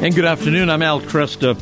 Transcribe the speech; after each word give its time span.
And 0.00 0.14
good 0.14 0.24
afternoon. 0.24 0.70
I'm 0.70 0.80
Al 0.80 1.02
Kresta. 1.02 1.60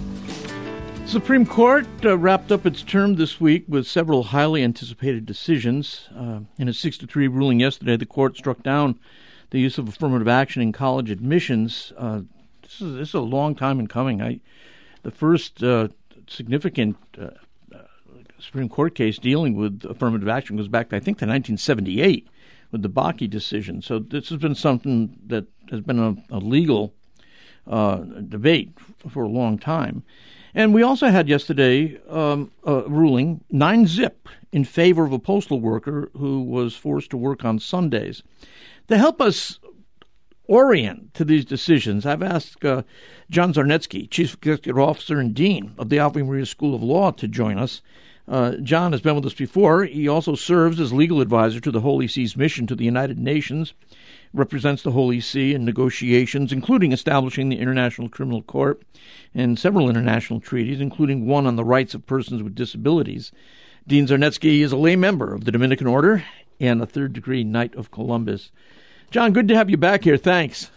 Supreme 1.09 1.45
Court 1.45 1.89
uh, 2.05 2.17
wrapped 2.17 2.53
up 2.53 2.67
its 2.67 2.85
term 2.85 3.17
this 3.17 3.41
week 3.41 3.65
with 3.67 3.85
several 3.85 4.23
highly 4.23 4.63
anticipated 4.63 5.27
decisions. 5.27 6.09
Uh, 6.17 6.43
in 6.57 6.69
a 6.69 6.73
6 6.73 6.99
to 6.99 7.07
3 7.09 7.27
ruling 7.27 7.59
yesterday, 7.59 7.97
the 7.97 8.07
court 8.07 8.37
struck 8.37 8.63
down 8.63 8.97
the 9.51 9.59
use 9.59 9.77
of 9.77 9.89
affirmative 9.89 10.29
action 10.29 10.63
in 10.63 10.71
college 10.71 11.11
admissions. 11.11 11.93
Uh, 11.99 12.21
this, 12.63 12.81
is, 12.81 12.95
this 12.95 13.09
is 13.09 13.15
a 13.15 13.21
long 13.21 13.57
time 13.57 13.81
in 13.81 13.89
coming. 13.89 14.23
I, 14.23 14.39
the 15.03 15.11
first 15.11 15.61
uh, 15.65 15.89
significant 16.29 16.97
uh, 17.21 17.31
uh, 17.75 17.79
Supreme 18.39 18.69
Court 18.69 18.95
case 18.95 19.19
dealing 19.19 19.57
with 19.57 19.85
affirmative 19.85 20.29
action 20.29 20.57
goes 20.57 20.69
back, 20.69 20.93
I 20.93 21.01
think, 21.01 21.19
to 21.19 21.27
1978 21.27 22.29
with 22.71 22.83
the 22.83 22.89
Bakke 22.89 23.29
decision. 23.29 23.83
So 23.83 23.99
this 23.99 24.29
has 24.29 24.39
been 24.39 24.55
something 24.55 25.19
that 25.27 25.47
has 25.73 25.81
been 25.81 25.99
a, 25.99 26.15
a 26.31 26.39
legal 26.39 26.95
uh, 27.69 27.97
debate 28.29 28.73
for 29.09 29.23
a 29.23 29.29
long 29.29 29.59
time. 29.59 30.03
And 30.55 30.75
we 30.75 30.83
also 30.83 31.09
had 31.09 31.29
yesterday 31.29 32.01
um, 32.09 32.51
a 32.65 32.83
ruling, 32.89 33.45
9 33.51 33.87
zip, 33.87 34.29
in 34.51 34.65
favor 34.65 35.05
of 35.05 35.13
a 35.13 35.19
postal 35.19 35.61
worker 35.61 36.11
who 36.17 36.43
was 36.43 36.75
forced 36.75 37.11
to 37.11 37.17
work 37.17 37.45
on 37.45 37.59
Sundays. 37.59 38.23
To 38.89 38.97
help 38.97 39.21
us 39.21 39.59
orient 40.47 41.13
to 41.15 41.25
these 41.25 41.45
decisions, 41.45 42.07
I've 42.07 42.23
asked 42.23 42.65
uh, 42.65 42.83
John 43.31 43.53
Czarnetzky, 43.53 44.11
Chief 44.11 44.35
Executive 44.35 44.79
Officer 44.79 45.21
and 45.21 45.35
Dean 45.35 45.75
of 45.79 45.91
the 45.91 45.99
Ave 45.99 46.23
Maria 46.23 46.47
School 46.47 46.75
of 46.75 46.83
Law, 46.83 47.11
to 47.13 47.29
join 47.29 47.59
us. 47.59 47.83
Uh, 48.29 48.57
John 48.57 48.93
has 48.93 49.01
been 49.01 49.17
with 49.17 49.25
us 49.25 49.35
before. 49.35 49.85
He 49.85 50.07
also 50.07 50.35
serves 50.35 50.79
as 50.81 50.93
legal 50.93 51.21
advisor 51.21 51.61
to 51.61 51.71
the 51.71 51.81
Holy 51.81 52.07
See's 52.07 52.37
mission 52.37 52.67
to 52.67 52.75
the 52.75 52.85
United 52.85 53.19
Nations 53.19 53.73
represents 54.33 54.83
the 54.83 54.93
Holy 54.93 55.21
See 55.21 55.55
in 55.55 55.65
negotiations, 55.65 56.53
including 56.53 56.93
establishing 56.93 57.49
the 57.49 57.59
International 57.59 58.09
Criminal 58.09 58.43
Court 58.43 58.83
and 59.35 59.59
several 59.59 59.89
international 59.89 60.41
treaties, 60.41 60.81
including 60.81 61.27
one 61.27 61.47
on 61.47 61.57
the 61.57 61.65
rights 61.65 61.95
of 61.95 62.07
persons 62.07 62.43
with 62.43 62.55
disabilities. 62.55 63.33
Dean 63.87 64.07
Czarnetzky 64.07 64.61
is 64.61 64.73
a 64.73 64.77
lay 64.77 64.97
member 64.97 65.33
of 65.33 65.45
the 65.45 65.53
Dominican 65.53 65.87
Order 65.87 66.25
and 66.61 66.83
a 66.83 66.87
third 66.87 67.13
degree 67.13 67.45
Knight 67.45 67.75
of 67.75 67.91
Columbus. 67.91 68.51
John, 69.11 69.33
good 69.33 69.49
to 69.49 69.57
have 69.57 69.71
you 69.71 69.77
back 69.77 70.05
here. 70.05 70.19
Thanks. 70.19 70.71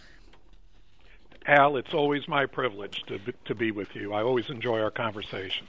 Al, 1.44 1.76
it's 1.76 1.92
always 1.92 2.28
my 2.28 2.46
privilege 2.46 3.02
to 3.08 3.18
to 3.46 3.54
be 3.54 3.72
with 3.72 3.96
you. 3.96 4.12
I 4.12 4.22
always 4.22 4.48
enjoy 4.48 4.80
our 4.80 4.92
conversations. 4.92 5.68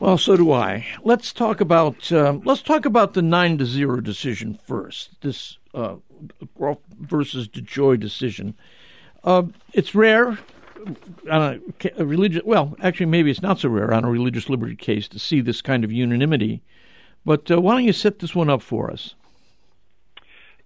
Well, 0.00 0.16
so 0.16 0.34
do 0.34 0.50
I. 0.50 0.86
Let's 1.04 1.30
talk 1.30 1.60
about 1.60 2.10
uh, 2.10 2.38
let's 2.42 2.62
talk 2.62 2.86
about 2.86 3.12
the 3.12 3.20
nine 3.20 3.58
to 3.58 3.66
zero 3.66 4.00
decision 4.00 4.58
first. 4.66 5.20
This 5.20 5.58
uh, 5.74 5.96
Groff 6.56 6.78
versus 6.98 7.46
DeJoy 7.46 8.00
decision. 8.00 8.54
Uh, 9.22 9.42
it's 9.74 9.94
rare 9.94 10.38
on 11.30 11.42
a, 11.42 11.60
a 11.98 12.06
religious. 12.06 12.42
Well, 12.46 12.76
actually, 12.80 13.06
maybe 13.06 13.30
it's 13.30 13.42
not 13.42 13.60
so 13.60 13.68
rare 13.68 13.92
on 13.92 14.04
a 14.04 14.10
religious 14.10 14.48
liberty 14.48 14.74
case 14.74 15.06
to 15.08 15.18
see 15.18 15.42
this 15.42 15.60
kind 15.60 15.84
of 15.84 15.92
unanimity. 15.92 16.62
But 17.26 17.50
uh, 17.50 17.60
why 17.60 17.74
don't 17.74 17.84
you 17.84 17.92
set 17.92 18.20
this 18.20 18.34
one 18.34 18.48
up 18.48 18.62
for 18.62 18.90
us? 18.90 19.14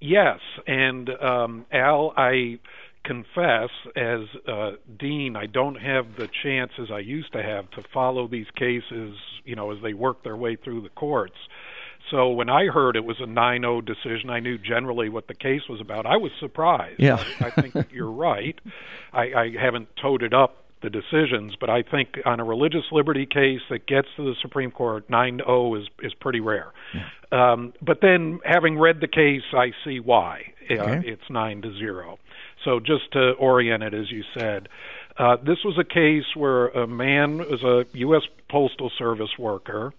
Yes, 0.00 0.38
and 0.66 1.10
um, 1.10 1.66
Al, 1.72 2.12
I 2.16 2.60
confess, 3.04 3.70
as 3.94 4.20
uh, 4.48 4.72
dean, 4.98 5.36
I 5.36 5.46
don't 5.46 5.76
have 5.76 6.16
the 6.16 6.28
chance 6.42 6.72
as 6.80 6.90
I 6.90 6.98
used 7.00 7.32
to 7.32 7.42
have 7.42 7.70
to 7.72 7.82
follow 7.92 8.26
these 8.26 8.46
cases, 8.56 9.16
you 9.44 9.54
know, 9.54 9.70
as 9.70 9.82
they 9.82 9.94
work 9.94 10.24
their 10.24 10.36
way 10.36 10.56
through 10.56 10.82
the 10.82 10.88
courts. 10.88 11.36
So 12.10 12.30
when 12.30 12.50
I 12.50 12.66
heard 12.66 12.96
it 12.96 13.04
was 13.04 13.18
a 13.20 13.26
9-0 13.26 13.84
decision, 13.84 14.30
I 14.30 14.40
knew 14.40 14.58
generally 14.58 15.08
what 15.08 15.26
the 15.26 15.34
case 15.34 15.62
was 15.68 15.80
about. 15.80 16.06
I 16.06 16.16
was 16.16 16.32
surprised. 16.38 17.00
Yeah. 17.00 17.22
I, 17.40 17.46
I 17.46 17.50
think 17.50 17.92
you're 17.92 18.10
right. 18.10 18.58
I, 19.12 19.22
I 19.22 19.52
haven't 19.58 19.88
toted 20.00 20.34
up 20.34 20.64
the 20.82 20.90
decisions, 20.90 21.54
but 21.58 21.70
I 21.70 21.82
think 21.82 22.18
on 22.26 22.40
a 22.40 22.44
religious 22.44 22.84
liberty 22.92 23.26
case 23.26 23.62
that 23.70 23.86
gets 23.86 24.08
to 24.16 24.24
the 24.24 24.34
Supreme 24.42 24.70
Court, 24.70 25.08
9-0 25.08 25.80
is 25.80 25.88
is 26.02 26.12
pretty 26.14 26.40
rare. 26.40 26.72
Yeah. 26.94 27.08
Um, 27.32 27.72
but 27.80 28.00
then, 28.02 28.38
having 28.44 28.78
read 28.78 29.00
the 29.00 29.08
case, 29.08 29.42
I 29.52 29.72
see 29.82 29.98
why 29.98 30.52
uh, 30.70 31.00
it's 31.04 31.28
nine 31.30 31.62
to 31.62 31.76
zero. 31.78 32.18
So 32.64 32.80
just 32.80 33.12
to 33.12 33.32
orient 33.32 33.82
it, 33.82 33.94
as 33.94 34.10
you 34.10 34.24
said, 34.36 34.68
uh, 35.18 35.36
this 35.36 35.58
was 35.64 35.78
a 35.78 35.84
case 35.84 36.24
where 36.34 36.68
a 36.68 36.86
man 36.86 37.38
was 37.38 37.62
a 37.62 37.86
U.S. 37.98 38.22
Postal 38.48 38.90
Service 38.98 39.38
worker 39.38 39.92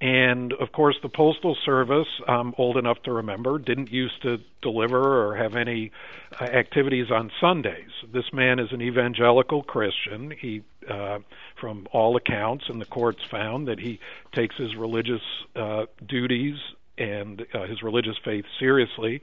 and 0.00 0.52
of 0.52 0.72
course, 0.72 0.96
the 1.02 1.08
Postal 1.08 1.56
Service, 1.64 2.08
I'm 2.28 2.54
old 2.58 2.76
enough 2.76 3.02
to 3.04 3.12
remember, 3.12 3.58
didn't 3.58 3.90
used 3.90 4.20
to 4.22 4.38
deliver 4.60 5.26
or 5.26 5.36
have 5.36 5.56
any 5.56 5.90
uh, 6.38 6.44
activities 6.44 7.10
on 7.10 7.30
Sundays. 7.40 7.88
This 8.12 8.30
man 8.30 8.58
is 8.58 8.72
an 8.72 8.82
evangelical 8.82 9.62
Christian. 9.62 10.32
He, 10.38 10.62
uh, 10.88 11.20
from 11.58 11.88
all 11.92 12.16
accounts, 12.16 12.66
and 12.68 12.78
the 12.78 12.86
courts 12.86 13.24
found 13.30 13.68
that 13.68 13.78
he 13.78 13.98
takes 14.32 14.56
his 14.56 14.76
religious 14.76 15.22
uh, 15.54 15.86
duties 16.06 16.56
and 16.98 17.46
uh, 17.54 17.62
his 17.62 17.82
religious 17.82 18.16
faith 18.22 18.44
seriously. 18.58 19.22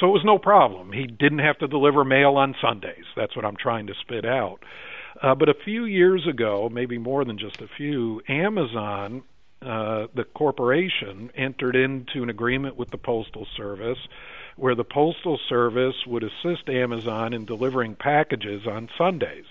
So 0.00 0.08
it 0.08 0.12
was 0.12 0.24
no 0.24 0.38
problem. 0.38 0.92
He 0.92 1.06
didn't 1.06 1.38
have 1.38 1.58
to 1.58 1.68
deliver 1.68 2.04
mail 2.04 2.36
on 2.36 2.54
Sundays. 2.60 3.04
That's 3.16 3.36
what 3.36 3.44
I'm 3.44 3.56
trying 3.56 3.86
to 3.86 3.94
spit 4.00 4.24
out. 4.24 4.58
Uh, 5.22 5.34
but 5.34 5.48
a 5.48 5.54
few 5.54 5.84
years 5.84 6.26
ago, 6.26 6.68
maybe 6.70 6.98
more 6.98 7.24
than 7.24 7.38
just 7.38 7.60
a 7.60 7.68
few, 7.76 8.20
Amazon 8.28 9.22
uh, 9.64 10.08
the 10.14 10.24
corporation 10.24 11.30
entered 11.34 11.74
into 11.74 12.22
an 12.22 12.28
agreement 12.28 12.76
with 12.76 12.90
the 12.90 12.98
Postal 12.98 13.46
Service 13.56 13.98
where 14.56 14.74
the 14.74 14.84
Postal 14.84 15.38
Service 15.48 15.94
would 16.06 16.22
assist 16.22 16.68
Amazon 16.68 17.32
in 17.32 17.44
delivering 17.44 17.96
packages 17.96 18.66
on 18.66 18.88
Sundays. 18.98 19.46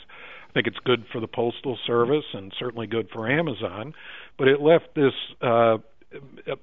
I 0.50 0.54
think 0.54 0.68
it's 0.68 0.78
good 0.86 1.06
for 1.12 1.20
the 1.20 1.28
Postal 1.28 1.78
Service 1.88 2.26
and 2.34 2.54
certainly 2.60 2.86
good 2.86 3.10
for 3.10 3.30
Amazon, 3.30 3.96
but 4.38 4.48
it 4.48 4.62
left 4.62 4.94
this 4.96 5.14
uh, 5.42 5.80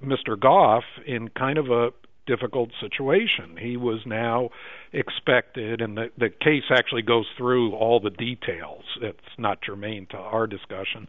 Mr. 0.04 0.38
Groff 0.38 0.84
in 1.04 1.28
kind 1.28 1.58
of 1.58 1.70
a 1.70 1.90
difficult 2.30 2.70
situation. 2.80 3.56
He 3.60 3.76
was 3.76 4.00
now 4.06 4.50
expected, 4.92 5.80
and 5.80 5.96
the, 5.96 6.10
the 6.16 6.30
case 6.30 6.64
actually 6.70 7.02
goes 7.02 7.26
through 7.36 7.74
all 7.74 8.00
the 8.00 8.10
details. 8.10 8.84
It's 9.02 9.18
not 9.38 9.62
germane 9.62 10.06
to 10.10 10.16
our 10.16 10.46
discussion 10.46 11.08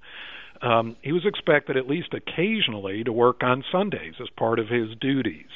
um, 0.62 0.96
he 1.02 1.12
was 1.12 1.26
expected 1.26 1.78
at 1.78 1.88
least 1.88 2.14
occasionally 2.14 3.04
to 3.04 3.12
work 3.12 3.44
on 3.44 3.64
Sundays 3.72 4.14
as 4.22 4.30
part 4.38 4.60
of 4.60 4.68
his 4.68 4.90
duties. 5.00 5.50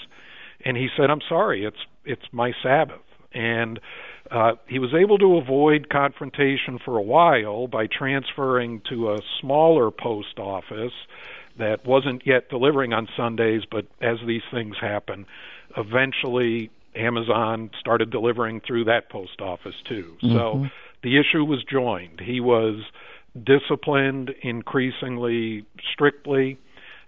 And 0.64 0.76
he 0.76 0.88
said, 0.98 1.10
"I'm 1.10 1.22
sorry, 1.28 1.66
it's 1.66 1.86
it's 2.06 2.26
my 2.32 2.54
Sabbath." 2.64 3.02
And 3.34 3.80
uh, 4.32 4.54
he 4.68 4.80
was 4.80 4.94
able 4.94 5.18
to 5.20 5.38
avoid 5.38 5.90
confrontation 5.90 6.80
for 6.84 6.98
a 6.98 7.02
while 7.02 7.68
by 7.68 7.88
transferring 7.88 8.82
to 8.90 9.12
a 9.12 9.20
smaller 9.42 9.92
post 9.92 10.40
office 10.40 10.94
that 11.58 11.86
wasn't 11.86 12.26
yet 12.26 12.50
delivering 12.50 12.94
on 12.94 13.08
Sundays, 13.16 13.64
but 13.70 13.86
as 14.02 14.18
these 14.26 14.42
things 14.52 14.76
happen, 14.80 15.26
eventually 15.78 16.70
Amazon 16.96 17.70
started 17.80 18.10
delivering 18.10 18.62
through 18.62 18.86
that 18.86 19.10
post 19.10 19.42
office 19.42 19.76
too. 19.88 20.18
Mm-hmm. 20.24 20.36
So 20.36 20.66
the 21.04 21.20
issue 21.20 21.44
was 21.44 21.64
joined. 21.64 22.22
He 22.22 22.40
was 22.40 22.82
disciplined 23.42 24.34
increasingly 24.42 25.66
strictly, 25.92 26.58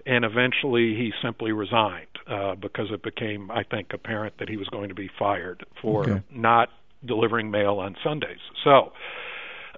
and 0.05 0.25
eventually 0.25 0.95
he 0.95 1.13
simply 1.21 1.51
resigned 1.51 2.07
uh, 2.27 2.55
because 2.55 2.87
it 2.91 3.01
became, 3.01 3.49
I 3.49 3.63
think, 3.63 3.93
apparent 3.93 4.37
that 4.39 4.49
he 4.49 4.57
was 4.57 4.67
going 4.67 4.89
to 4.89 4.95
be 4.95 5.09
fired 5.17 5.65
for 5.81 6.01
okay. 6.03 6.23
not 6.31 6.69
delivering 7.05 7.51
mail 7.51 7.79
on 7.79 7.95
Sundays. 8.03 8.39
So. 8.63 8.91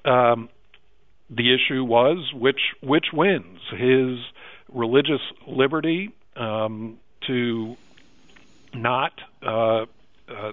Um, 0.05 0.49
the 1.29 1.53
issue 1.53 1.83
was 1.83 2.33
which 2.33 2.61
which 2.81 3.07
wins 3.13 3.59
his 3.71 4.17
religious 4.71 5.21
liberty 5.47 6.11
um, 6.35 6.97
to 7.27 7.75
not 8.73 9.13
uh, 9.45 9.85
uh, 10.27 10.51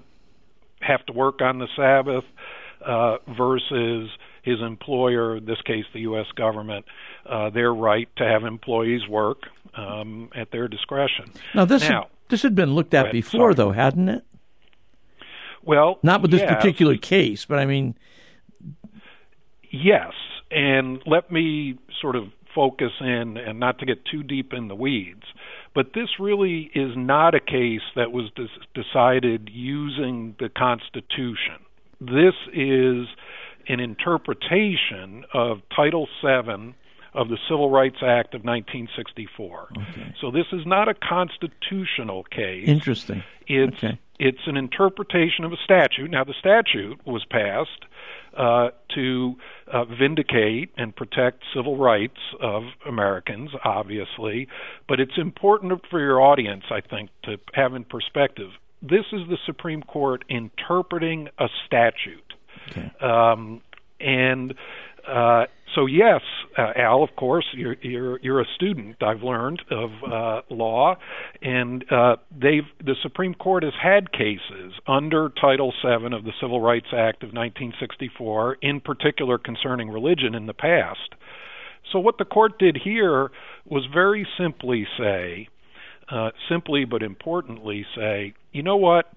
have 0.81 1.05
to 1.07 1.13
work 1.13 1.41
on 1.41 1.59
the 1.59 1.67
Sabbath 1.75 2.23
uh, 2.85 3.17
versus 3.37 4.09
his 4.43 4.61
employer, 4.61 5.37
in 5.37 5.45
this 5.45 5.61
case 5.65 5.85
the 5.93 6.01
U.S. 6.01 6.27
government, 6.35 6.85
uh, 7.29 7.49
their 7.49 7.73
right 7.73 8.07
to 8.17 8.23
have 8.23 8.43
employees 8.43 9.07
work 9.07 9.39
um, 9.75 10.29
at 10.35 10.51
their 10.51 10.67
discretion. 10.67 11.31
Now 11.53 11.65
this 11.65 11.87
now, 11.87 12.03
had, 12.03 12.09
this 12.29 12.41
had 12.43 12.55
been 12.55 12.73
looked 12.73 12.93
at 12.93 13.05
ahead, 13.05 13.13
before, 13.13 13.39
sorry. 13.39 13.53
though, 13.55 13.71
hadn't 13.71 14.09
it? 14.09 14.23
Well, 15.63 15.99
not 16.01 16.21
with 16.21 16.31
this 16.31 16.41
yes. 16.41 16.55
particular 16.55 16.95
case, 16.95 17.43
but 17.43 17.59
I 17.59 17.65
mean, 17.65 17.95
yes. 19.69 20.13
And 20.49 21.01
let 21.05 21.29
me 21.29 21.77
sort 22.01 22.15
of 22.15 22.29
focus 22.55 22.91
in, 23.01 23.37
and 23.37 23.59
not 23.59 23.79
to 23.79 23.85
get 23.85 24.05
too 24.05 24.23
deep 24.23 24.53
in 24.53 24.69
the 24.69 24.75
weeds, 24.75 25.25
but 25.77 25.93
this 25.93 26.09
really 26.19 26.71
is 26.73 26.93
not 26.97 27.35
a 27.35 27.39
case 27.39 27.83
that 27.95 28.11
was 28.11 28.31
des- 28.35 28.47
decided 28.73 29.47
using 29.53 30.35
the 30.39 30.49
Constitution. 30.49 31.59
This 32.01 32.33
is 32.51 33.05
an 33.69 33.79
interpretation 33.79 35.23
of 35.35 35.59
Title 35.75 36.07
VII 36.23 36.73
of 37.13 37.29
the 37.29 37.37
Civil 37.47 37.69
Rights 37.69 37.97
Act 38.01 38.33
of 38.33 38.43
1964. 38.43 39.67
Okay. 39.71 40.15
So 40.19 40.31
this 40.31 40.47
is 40.51 40.65
not 40.65 40.89
a 40.89 40.95
constitutional 40.95 42.23
case. 42.23 42.67
Interesting. 42.67 43.23
It's 43.45 43.77
okay. 43.77 43.99
it's 44.17 44.47
an 44.47 44.57
interpretation 44.57 45.45
of 45.45 45.51
a 45.51 45.57
statute. 45.63 46.09
Now 46.09 46.23
the 46.23 46.33
statute 46.39 47.05
was 47.05 47.23
passed 47.29 47.85
uh, 48.35 48.69
to 48.95 49.35
uh, 49.71 49.85
vindicate 49.85 50.71
and 50.77 50.95
protect 50.95 51.43
civil 51.55 51.77
rights 51.77 52.19
of 52.41 52.63
Americans, 52.87 53.51
obviously, 53.63 54.47
but 54.87 54.99
it's 54.99 55.17
important 55.17 55.81
for 55.89 55.99
your 55.99 56.21
audience, 56.21 56.63
I 56.71 56.81
think, 56.81 57.09
to 57.23 57.37
have 57.53 57.73
in 57.73 57.83
perspective. 57.83 58.49
This 58.81 59.05
is 59.11 59.21
the 59.29 59.37
Supreme 59.45 59.81
Court 59.81 60.23
interpreting 60.29 61.29
a 61.39 61.47
statute. 61.65 62.33
Okay. 62.69 62.91
Um, 63.01 63.61
and 63.99 64.53
uh, 65.07 65.45
so 65.77 65.85
yes, 65.85 66.21
uh, 66.57 66.71
Al, 66.75 67.03
of 67.03 67.15
course, 67.15 67.45
you're 67.53 67.75
you're 67.83 68.19
you're 68.23 68.41
a 68.41 68.47
student. 68.55 68.95
I've 69.03 69.21
learned 69.21 69.61
of 69.69 69.91
uh, 70.03 70.41
law, 70.49 70.95
and 71.43 71.85
uh, 71.91 72.15
they've 72.31 72.63
the 72.83 72.95
Supreme 73.03 73.35
Court 73.35 73.61
has 73.61 73.73
had 73.79 74.11
cases 74.11 74.73
under 74.87 75.29
Title 75.39 75.71
VII 75.83 76.15
of 76.15 76.23
the 76.23 76.31
Civil 76.41 76.61
Rights 76.61 76.87
Act 76.87 77.21
of 77.21 77.27
1964, 77.27 78.57
in 78.63 78.81
particular 78.81 79.37
concerning 79.37 79.89
religion, 79.89 80.33
in 80.33 80.47
the 80.47 80.53
past. 80.55 81.13
So 81.91 81.99
what 81.99 82.17
the 82.17 82.25
court 82.25 82.57
did 82.57 82.79
here 82.83 83.29
was 83.65 83.85
very 83.93 84.27
simply 84.35 84.87
say, 84.97 85.47
uh, 86.09 86.31
simply 86.49 86.85
but 86.85 87.03
importantly 87.03 87.85
say, 87.95 88.33
you 88.51 88.63
know 88.63 88.77
what, 88.77 89.11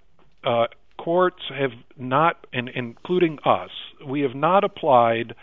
uh, 0.45 0.67
courts 0.99 1.43
have 1.59 1.73
not, 1.97 2.47
and 2.53 2.69
including 2.69 3.39
us, 3.47 3.71
we 4.07 4.21
have 4.21 4.35
not 4.35 4.63
applied 4.63 5.35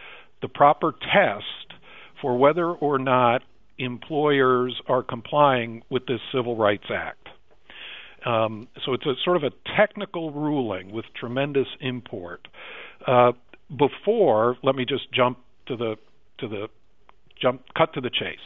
the 0.42 0.48
proper 0.48 0.92
test 0.92 1.80
for 2.22 2.38
whether 2.38 2.72
or 2.72 3.00
not 3.00 3.44
employers 3.78 4.80
are 4.88 5.04
complying 5.04 5.84
with 5.90 6.06
this 6.08 6.20
Civil 6.34 6.56
Rights 6.56 6.86
Act. 6.94 7.28
Um, 8.26 8.68
so 8.86 8.94
it's 8.94 9.06
a 9.06 9.14
sort 9.24 9.38
of 9.38 9.44
a 9.44 9.52
technical 9.78 10.32
ruling 10.32 10.92
with 10.92 11.06
tremendous 11.20 11.68
import. 11.80 12.48
Uh, 13.06 13.34
before, 13.70 14.58
let 14.64 14.76
me 14.76 14.86
just 14.86 15.12
jump 15.14 15.40
to 15.68 15.76
the 15.76 15.96
to 16.40 16.48
the 16.48 16.68
jump 17.40 17.62
cut 17.78 17.94
to 17.94 18.02
the 18.02 18.10
chase. 18.10 18.40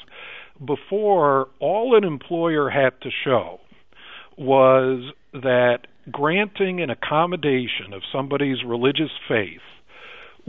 Before, 0.65 1.47
all 1.59 1.95
an 1.95 2.03
employer 2.03 2.69
had 2.69 2.99
to 3.01 3.09
show 3.23 3.59
was 4.37 5.13
that 5.33 5.79
granting 6.11 6.81
an 6.81 6.89
accommodation 6.89 7.93
of 7.93 8.01
somebody's 8.11 8.57
religious 8.65 9.11
faith 9.27 9.61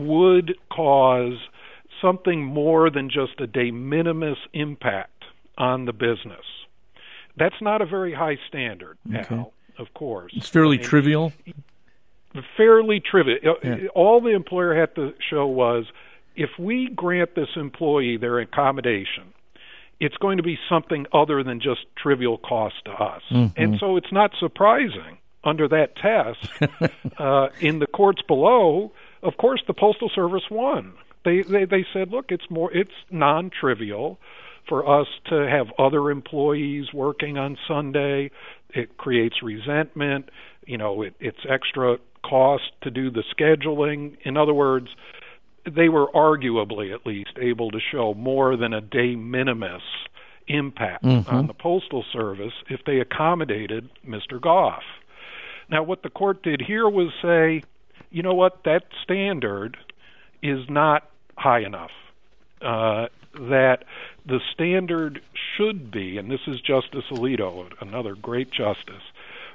would 0.07 0.55
cause 0.71 1.39
something 2.01 2.45
more 2.45 2.91
than 2.91 3.09
just 3.09 3.41
a 3.41 3.47
de 3.47 3.71
minimis 3.71 4.39
impact 4.53 5.25
on 5.57 5.85
the 5.85 5.93
business. 5.93 6.45
That's 7.37 7.61
not 7.61 7.81
a 7.81 7.87
very 7.87 8.13
high 8.13 8.39
standard, 8.49 8.99
okay. 9.09 9.35
Al, 9.35 9.53
of 9.79 9.95
course. 9.95 10.33
It's 10.37 10.49
fairly 10.49 10.79
trivial. 10.79 11.33
Fairly 12.57 13.01
trivial. 13.01 13.39
Uh, 13.47 13.53
yeah. 13.63 13.89
All 13.95 14.21
the 14.21 14.31
employer 14.31 14.75
had 14.75 14.95
to 14.97 15.15
show 15.31 15.47
was 15.47 15.87
if 16.37 16.51
we 16.59 16.89
grant 16.95 17.35
this 17.35 17.49
employee 17.57 18.17
their 18.17 18.39
accommodation, 18.39 19.33
it's 20.01 20.17
going 20.17 20.39
to 20.39 20.43
be 20.43 20.59
something 20.69 21.07
other 21.13 21.43
than 21.43 21.61
just 21.61 21.81
trivial 21.97 22.39
cost 22.39 22.75
to 22.87 22.91
us. 22.91 23.23
Mm-hmm. 23.31 23.63
And 23.63 23.77
so 23.79 23.97
it's 23.97 24.13
not 24.13 24.33
surprising 24.39 25.19
under 25.45 25.69
that 25.69 25.97
test 25.97 26.93
uh, 27.19 27.49
in 27.61 27.79
the 27.79 27.87
courts 27.87 28.23
below 28.27 28.93
of 29.23 29.37
course, 29.37 29.63
the 29.67 29.75
Postal 29.75 30.11
Service 30.15 30.45
won. 30.51 30.95
They 31.25 31.43
they 31.43 31.65
they 31.65 31.87
said, 31.93 32.11
look, 32.11 32.27
it's 32.31 32.51
more 32.51 32.73
it's 32.73 32.93
non-trivial 33.11 34.19
for 34.69 35.01
us 35.01 35.09
to 35.27 35.49
have 35.49 35.67
other 35.79 36.11
employees 36.11 36.93
working 36.93 37.39
on 37.39 37.57
Sunday. 37.67 38.31
It 38.71 38.97
creates 38.97 39.43
resentment. 39.43 40.31
You 40.67 40.79
know, 40.79 41.03
it, 41.03 41.15
it's 41.21 41.45
extra 41.49 41.99
cost 42.25 42.71
to 42.83 42.91
do 42.91 43.11
the 43.11 43.25
scheduling. 43.37 44.17
In 44.23 44.37
other 44.37 44.55
words, 44.55 44.89
they 45.65 45.89
were 45.89 46.09
arguably, 46.13 46.93
at 46.95 47.07
least, 47.07 47.33
able 47.41 47.71
to 47.71 47.79
show 47.81 48.15
more 48.15 48.57
than 48.57 48.73
a 48.73 48.81
de 48.81 49.17
minimis 49.17 49.83
impact 50.49 51.05
mm-hmm. 51.05 51.35
on 51.35 51.47
the 51.47 51.55
Postal 51.55 52.05
Service 52.13 52.53
if 52.69 52.81
they 52.85 52.99
accommodated 52.99 53.89
Mr. 54.07 54.41
Groff. 54.41 54.83
Now, 55.71 55.83
what 55.83 56.03
the 56.03 56.11
court 56.11 56.43
did 56.43 56.61
here 56.61 56.89
was 56.89 57.13
say, 57.23 57.63
you 58.13 58.23
know 58.23 58.35
what, 58.35 58.65
that 58.65 58.85
standard 59.03 59.77
is 60.43 60.69
not 60.69 61.09
high 61.37 61.61
enough. 61.61 61.91
Uh, 62.61 63.07
that 63.35 63.79
the 64.27 64.41
standard 64.53 65.21
should 65.57 65.91
be, 65.91 66.19
and 66.19 66.31
this 66.31 66.41
is 66.47 66.61
Justice 66.61 67.05
Alito, 67.11 67.71
another 67.81 68.15
great 68.15 68.51
justice, 68.51 69.03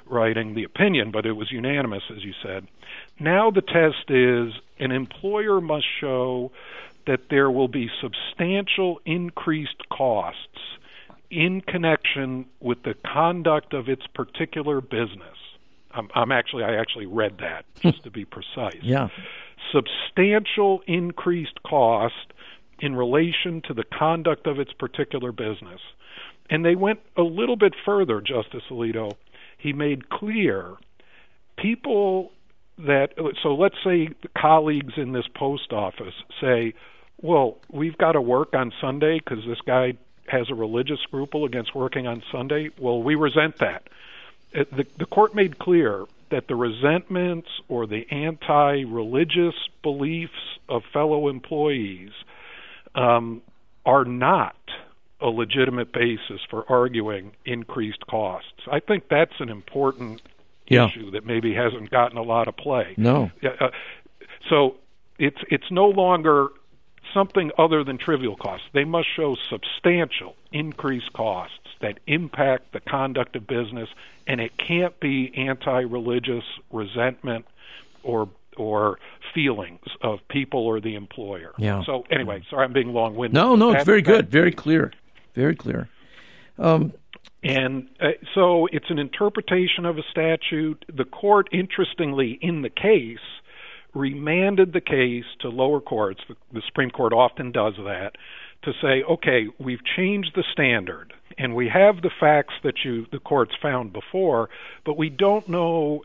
writing 0.06 0.54
the 0.54 0.64
opinion, 0.64 1.10
but 1.10 1.24
it 1.24 1.32
was 1.32 1.50
unanimous, 1.52 2.02
as 2.14 2.24
you 2.24 2.34
said. 2.42 2.66
Now 3.20 3.50
the 3.50 3.62
test 3.62 4.10
is 4.10 4.52
an 4.78 4.90
employer 4.90 5.60
must 5.60 5.86
show 6.00 6.50
that 7.06 7.30
there 7.30 7.50
will 7.50 7.68
be 7.68 7.88
substantial 8.02 9.00
increased 9.06 9.88
costs 9.90 10.58
in 11.30 11.60
connection 11.60 12.46
with 12.60 12.82
the 12.82 12.94
conduct 12.94 13.72
of 13.72 13.88
its 13.88 14.06
particular 14.08 14.80
business. 14.80 15.37
I'm, 15.98 16.08
I'm 16.14 16.32
actually 16.32 16.64
I 16.64 16.76
actually 16.76 17.06
read 17.06 17.38
that 17.38 17.64
just 17.80 18.04
to 18.04 18.10
be 18.10 18.24
precise. 18.24 18.78
Yeah. 18.82 19.08
Substantial 19.72 20.82
increased 20.86 21.62
cost 21.64 22.32
in 22.80 22.94
relation 22.94 23.60
to 23.66 23.74
the 23.74 23.84
conduct 23.84 24.46
of 24.46 24.58
its 24.58 24.72
particular 24.72 25.32
business. 25.32 25.80
And 26.48 26.64
they 26.64 26.76
went 26.76 27.00
a 27.16 27.22
little 27.22 27.56
bit 27.56 27.74
further, 27.84 28.20
Justice 28.20 28.62
Alito. 28.70 29.16
He 29.58 29.72
made 29.72 30.08
clear 30.08 30.76
people 31.58 32.30
that 32.78 33.08
so 33.42 33.54
let's 33.54 33.74
say 33.84 34.10
colleagues 34.40 34.94
in 34.96 35.12
this 35.12 35.26
post 35.34 35.72
office 35.72 36.14
say, 36.40 36.74
"Well, 37.20 37.58
we've 37.70 37.98
got 37.98 38.12
to 38.12 38.20
work 38.20 38.54
on 38.54 38.72
Sunday 38.80 39.18
because 39.18 39.44
this 39.44 39.60
guy 39.66 39.94
has 40.28 40.48
a 40.48 40.54
religious 40.54 41.00
scruple 41.00 41.44
against 41.44 41.74
working 41.74 42.06
on 42.06 42.22
Sunday." 42.30 42.70
Well, 42.78 43.02
we 43.02 43.16
resent 43.16 43.56
that 43.58 43.88
the, 44.52 44.86
the 44.98 45.06
court 45.06 45.34
made 45.34 45.58
clear 45.58 46.06
that 46.30 46.48
the 46.48 46.54
resentments 46.54 47.48
or 47.68 47.86
the 47.86 48.06
anti 48.10 48.84
religious 48.84 49.54
beliefs 49.82 50.58
of 50.68 50.82
fellow 50.92 51.28
employees 51.28 52.10
um, 52.94 53.42
are 53.86 54.04
not 54.04 54.56
a 55.20 55.26
legitimate 55.26 55.92
basis 55.92 56.40
for 56.48 56.70
arguing 56.70 57.32
increased 57.44 58.06
costs. 58.06 58.62
I 58.70 58.80
think 58.80 59.04
that's 59.08 59.40
an 59.40 59.48
important 59.48 60.22
yeah. 60.68 60.86
issue 60.86 61.10
that 61.12 61.26
maybe 61.26 61.54
hasn't 61.54 61.90
gotten 61.90 62.18
a 62.18 62.22
lot 62.22 62.48
of 62.48 62.56
play. 62.56 62.94
No. 62.96 63.30
Uh, 63.42 63.68
so 64.48 64.76
it's 65.18 65.38
it's 65.50 65.70
no 65.70 65.88
longer 65.88 66.48
something 67.18 67.50
other 67.58 67.82
than 67.82 67.98
trivial 67.98 68.36
costs. 68.36 68.66
They 68.72 68.84
must 68.84 69.08
show 69.16 69.36
substantial 69.50 70.36
increased 70.52 71.12
costs 71.12 71.56
that 71.80 71.98
impact 72.06 72.72
the 72.72 72.80
conduct 72.80 73.34
of 73.36 73.46
business, 73.46 73.88
and 74.26 74.40
it 74.40 74.52
can't 74.56 74.98
be 75.00 75.32
anti-religious 75.36 76.44
resentment 76.70 77.44
or 78.02 78.28
or 78.56 78.98
feelings 79.34 79.86
of 80.02 80.18
people 80.28 80.66
or 80.66 80.80
the 80.80 80.96
employer. 80.96 81.52
Yeah. 81.58 81.84
So 81.84 82.04
anyway, 82.10 82.42
sorry 82.50 82.64
I'm 82.64 82.72
being 82.72 82.92
long-winded. 82.92 83.34
No, 83.34 83.54
no, 83.54 83.72
it's 83.72 83.84
very 83.84 84.02
good, 84.02 84.30
very 84.30 84.50
clear, 84.50 84.92
very 85.34 85.54
clear. 85.54 85.88
Um, 86.58 86.92
and 87.44 87.88
uh, 88.00 88.08
so 88.34 88.66
it's 88.72 88.90
an 88.90 88.98
interpretation 88.98 89.86
of 89.86 89.96
a 89.96 90.02
statute. 90.10 90.84
The 90.92 91.04
court, 91.04 91.48
interestingly, 91.52 92.38
in 92.42 92.62
the 92.62 92.70
case, 92.70 93.18
remanded 93.94 94.72
the 94.72 94.80
case 94.80 95.24
to 95.40 95.48
lower 95.48 95.80
courts. 95.80 96.20
The, 96.52 96.62
Supreme 96.66 96.90
Court 96.90 97.12
often 97.12 97.52
does 97.52 97.74
that 97.76 98.16
to 98.62 98.72
say, 98.82 99.02
okay, 99.02 99.48
we've 99.58 99.84
changed 99.84 100.32
the 100.34 100.44
standard 100.52 101.12
and 101.36 101.54
we 101.54 101.68
have 101.68 102.02
the 102.02 102.10
facts 102.20 102.54
that 102.64 102.84
you 102.84 103.06
the 103.12 103.20
courts 103.20 103.52
found 103.60 103.92
before, 103.92 104.50
but 104.84 104.96
we 104.96 105.08
don't 105.08 105.48
know 105.48 106.04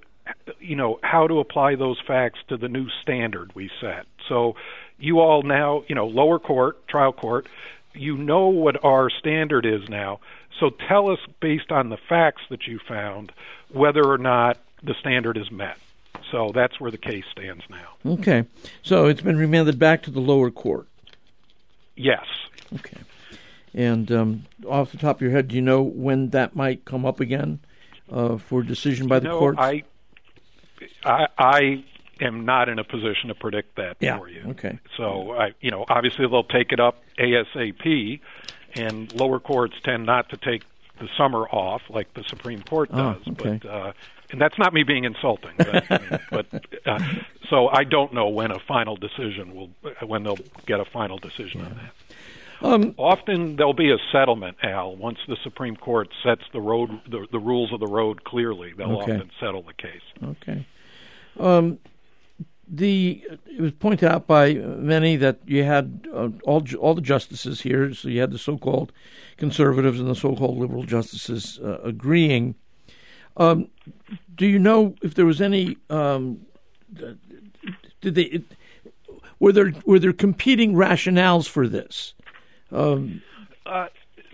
you 0.59 0.75
know 0.75 0.99
how 1.03 1.27
to 1.27 1.39
apply 1.39 1.75
those 1.75 1.99
facts 2.07 2.39
to 2.47 2.57
the 2.57 2.69
new 2.69 2.87
standard 3.01 3.53
we 3.55 3.69
set. 3.81 4.05
So 4.29 4.55
you 4.97 5.19
all 5.19 5.43
now, 5.43 5.83
you 5.87 5.95
know, 5.95 6.07
lower 6.07 6.39
court, 6.39 6.87
trial 6.87 7.11
court, 7.11 7.47
you 7.93 8.17
know 8.17 8.47
what 8.47 8.83
our 8.83 9.09
standard 9.09 9.65
is 9.65 9.87
now. 9.89 10.19
So 10.59 10.69
tell 10.69 11.09
us 11.09 11.19
based 11.41 11.71
on 11.71 11.89
the 11.89 11.97
facts 11.97 12.41
that 12.49 12.67
you 12.67 12.79
found 12.87 13.31
whether 13.71 14.05
or 14.05 14.17
not 14.17 14.57
the 14.81 14.93
standard 14.99 15.37
is 15.37 15.51
met. 15.51 15.77
So 16.31 16.51
that's 16.53 16.79
where 16.79 16.91
the 16.91 16.97
case 16.97 17.25
stands 17.31 17.63
now. 17.69 18.11
Okay. 18.13 18.45
So 18.81 19.05
it's 19.07 19.21
been 19.21 19.37
remanded 19.37 19.77
back 19.77 20.01
to 20.03 20.11
the 20.11 20.19
lower 20.19 20.49
court. 20.51 20.87
Yes. 21.95 22.25
Okay. 22.73 22.97
And 23.73 24.11
um, 24.11 24.43
off 24.67 24.91
the 24.91 24.97
top 24.97 25.17
of 25.17 25.21
your 25.21 25.31
head, 25.31 25.47
do 25.47 25.55
you 25.55 25.61
know 25.61 25.81
when 25.81 26.29
that 26.29 26.55
might 26.55 26.85
come 26.85 27.05
up 27.05 27.19
again 27.19 27.59
uh, 28.11 28.37
for 28.37 28.63
decision 28.63 29.07
by 29.07 29.19
the 29.19 29.29
no, 29.29 29.39
court? 29.39 29.55
I, 29.57 29.83
I, 31.03 31.27
I 31.37 31.83
am 32.19 32.45
not 32.45 32.69
in 32.69 32.79
a 32.79 32.83
position 32.83 33.29
to 33.29 33.35
predict 33.35 33.75
that 33.77 33.97
yeah. 33.99 34.17
for 34.17 34.29
you. 34.29 34.43
Okay. 34.49 34.79
So 34.97 35.31
I, 35.31 35.53
you 35.61 35.71
know, 35.71 35.85
obviously 35.89 36.27
they'll 36.27 36.43
take 36.43 36.71
it 36.71 36.79
up 36.79 37.03
ASAP, 37.17 38.19
and 38.75 39.13
lower 39.13 39.39
courts 39.39 39.75
tend 39.83 40.05
not 40.05 40.29
to 40.29 40.37
take 40.37 40.63
the 40.99 41.09
summer 41.17 41.47
off 41.49 41.81
like 41.89 42.13
the 42.13 42.23
Supreme 42.23 42.61
Court 42.61 42.89
ah, 42.93 43.13
does. 43.13 43.23
Oh, 43.27 43.31
okay. 43.31 43.59
But 43.61 43.69
uh, 43.69 43.93
and 44.33 44.41
that's 44.41 44.57
not 44.57 44.73
me 44.73 44.81
being 44.81 45.05
insulting, 45.05 45.51
but, 45.57 45.85
but 46.31 46.65
uh, 46.87 46.99
so 47.49 47.67
I 47.69 47.83
don't 47.83 48.13
know 48.13 48.27
when 48.29 48.49
a 48.49 48.59
final 48.59 48.97
decision 48.97 49.55
will 49.55 49.69
when 50.05 50.23
they'll 50.23 50.39
get 50.65 50.79
a 50.79 50.85
final 50.85 51.19
decision 51.19 51.61
yeah. 51.61 51.67
on 51.67 51.75
that. 51.75 51.93
Um, 52.67 52.95
Often 52.97 53.57
there'll 53.57 53.73
be 53.73 53.91
a 53.91 53.97
settlement, 54.11 54.57
Al. 54.63 54.95
Once 54.95 55.19
the 55.27 55.37
Supreme 55.43 55.75
Court 55.75 56.09
sets 56.23 56.41
the 56.51 56.61
road, 56.61 56.89
the, 57.07 57.27
the 57.31 57.37
rules 57.37 57.71
of 57.71 57.79
the 57.79 57.87
road 57.87 58.23
clearly, 58.23 58.73
they'll 58.73 59.01
okay. 59.01 59.13
often 59.13 59.31
settle 59.39 59.61
the 59.61 59.73
case. 59.73 60.01
Okay. 60.23 60.65
Um, 61.39 61.77
the 62.67 63.23
it 63.45 63.61
was 63.61 63.73
pointed 63.73 64.09
out 64.09 64.25
by 64.25 64.53
many 64.55 65.15
that 65.17 65.39
you 65.45 65.63
had 65.63 66.07
uh, 66.11 66.29
all 66.43 66.63
all 66.79 66.95
the 66.95 67.01
justices 67.01 67.61
here, 67.61 67.93
so 67.93 68.07
you 68.07 68.19
had 68.19 68.31
the 68.31 68.39
so-called 68.39 68.91
conservatives 69.37 69.99
and 69.99 70.09
the 70.09 70.15
so-called 70.15 70.57
liberal 70.57 70.83
justices 70.83 71.59
uh, 71.63 71.79
agreeing. 71.83 72.55
Um, 73.37 73.69
do 74.35 74.45
you 74.45 74.59
know 74.59 74.95
if 75.01 75.15
there 75.15 75.25
was 75.25 75.41
any? 75.41 75.77
Um, 75.89 76.45
did 78.01 78.15
they? 78.15 78.43
Were 79.39 79.51
there 79.51 79.73
were 79.85 79.99
there 79.99 80.13
competing 80.13 80.73
rationales 80.73 81.47
for 81.47 81.67
this? 81.67 82.13
Um, 82.71 83.21
uh, 83.65 83.87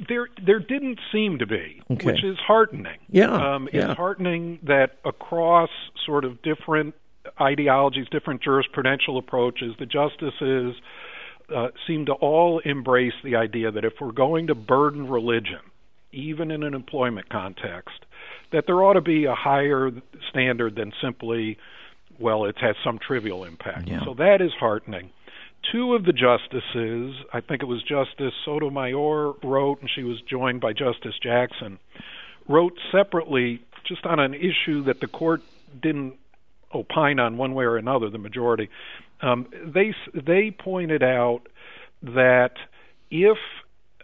there, 0.08 0.28
there 0.46 0.60
didn't 0.60 1.00
seem 1.12 1.40
to 1.40 1.46
be, 1.46 1.82
okay. 1.92 2.06
which 2.06 2.24
is 2.24 2.38
heartening. 2.40 3.00
Yeah, 3.10 3.56
um, 3.56 3.68
yeah. 3.74 3.90
It's 3.92 3.98
heartening 3.98 4.60
that 4.64 4.98
across 5.04 5.70
sort 6.06 6.26
of 6.26 6.42
different 6.42 6.96
ideologies, 7.40 8.08
different 8.12 8.42
jurisprudential 8.42 9.18
approaches, 9.18 9.76
the 9.78 9.86
justices 9.86 10.76
uh, 11.54 11.68
seem 11.88 12.06
to 12.06 12.14
all 12.14 12.60
embrace 12.60 13.14
the 13.24 13.36
idea 13.36 13.72
that 13.72 13.86
if 13.86 13.94
we're 14.00 14.12
going 14.12 14.48
to 14.48 14.56
burden 14.56 15.08
religion, 15.08 15.60
even 16.12 16.52
in 16.52 16.64
an 16.64 16.74
employment 16.74 17.30
context, 17.30 18.06
that 18.52 18.66
there 18.66 18.84
ought 18.84 18.94
to 18.94 19.02
be 19.02 19.26
a 19.26 19.36
higher 19.36 19.92
standard 20.30 20.76
than 20.76 20.92
simply, 21.02 21.58
well, 22.18 22.46
it 22.46 22.58
has 22.60 22.76
some 22.84 23.00
trivial 23.00 23.44
impact. 23.44 23.88
Yeah. 23.88 24.04
So 24.06 24.14
that 24.16 24.42
is 24.42 24.52
heartening 24.60 25.12
two 25.72 25.94
of 25.94 26.06
the 26.06 26.14
justices, 26.14 27.16
I 27.34 27.42
think 27.42 27.62
it 27.62 27.66
was 27.66 27.84
Justice 27.84 28.34
Sotomayor, 28.46 29.34
wrote, 29.44 29.82
and 29.82 29.90
she 29.94 30.04
was 30.04 30.22
joined 30.22 30.62
by 30.62 30.74
Justice 30.74 31.16
Jackson, 31.22 31.80
wrote 32.48 32.78
separately 32.92 33.62
just 33.86 34.06
on 34.06 34.20
an 34.20 34.34
issue 34.34 34.84
that 34.84 35.00
the 35.00 35.08
court 35.08 35.42
didn't 35.82 36.16
opine 36.74 37.20
on 37.20 37.38
one 37.38 37.54
way 37.54 37.66
or 37.66 37.78
another. 37.78 38.10
The 38.10 38.18
majority, 38.18 38.70
um, 39.22 39.48
they 39.66 39.94
they 40.14 40.52
pointed 40.52 41.04
out 41.04 41.42
that 42.02 42.54
if 43.12 43.38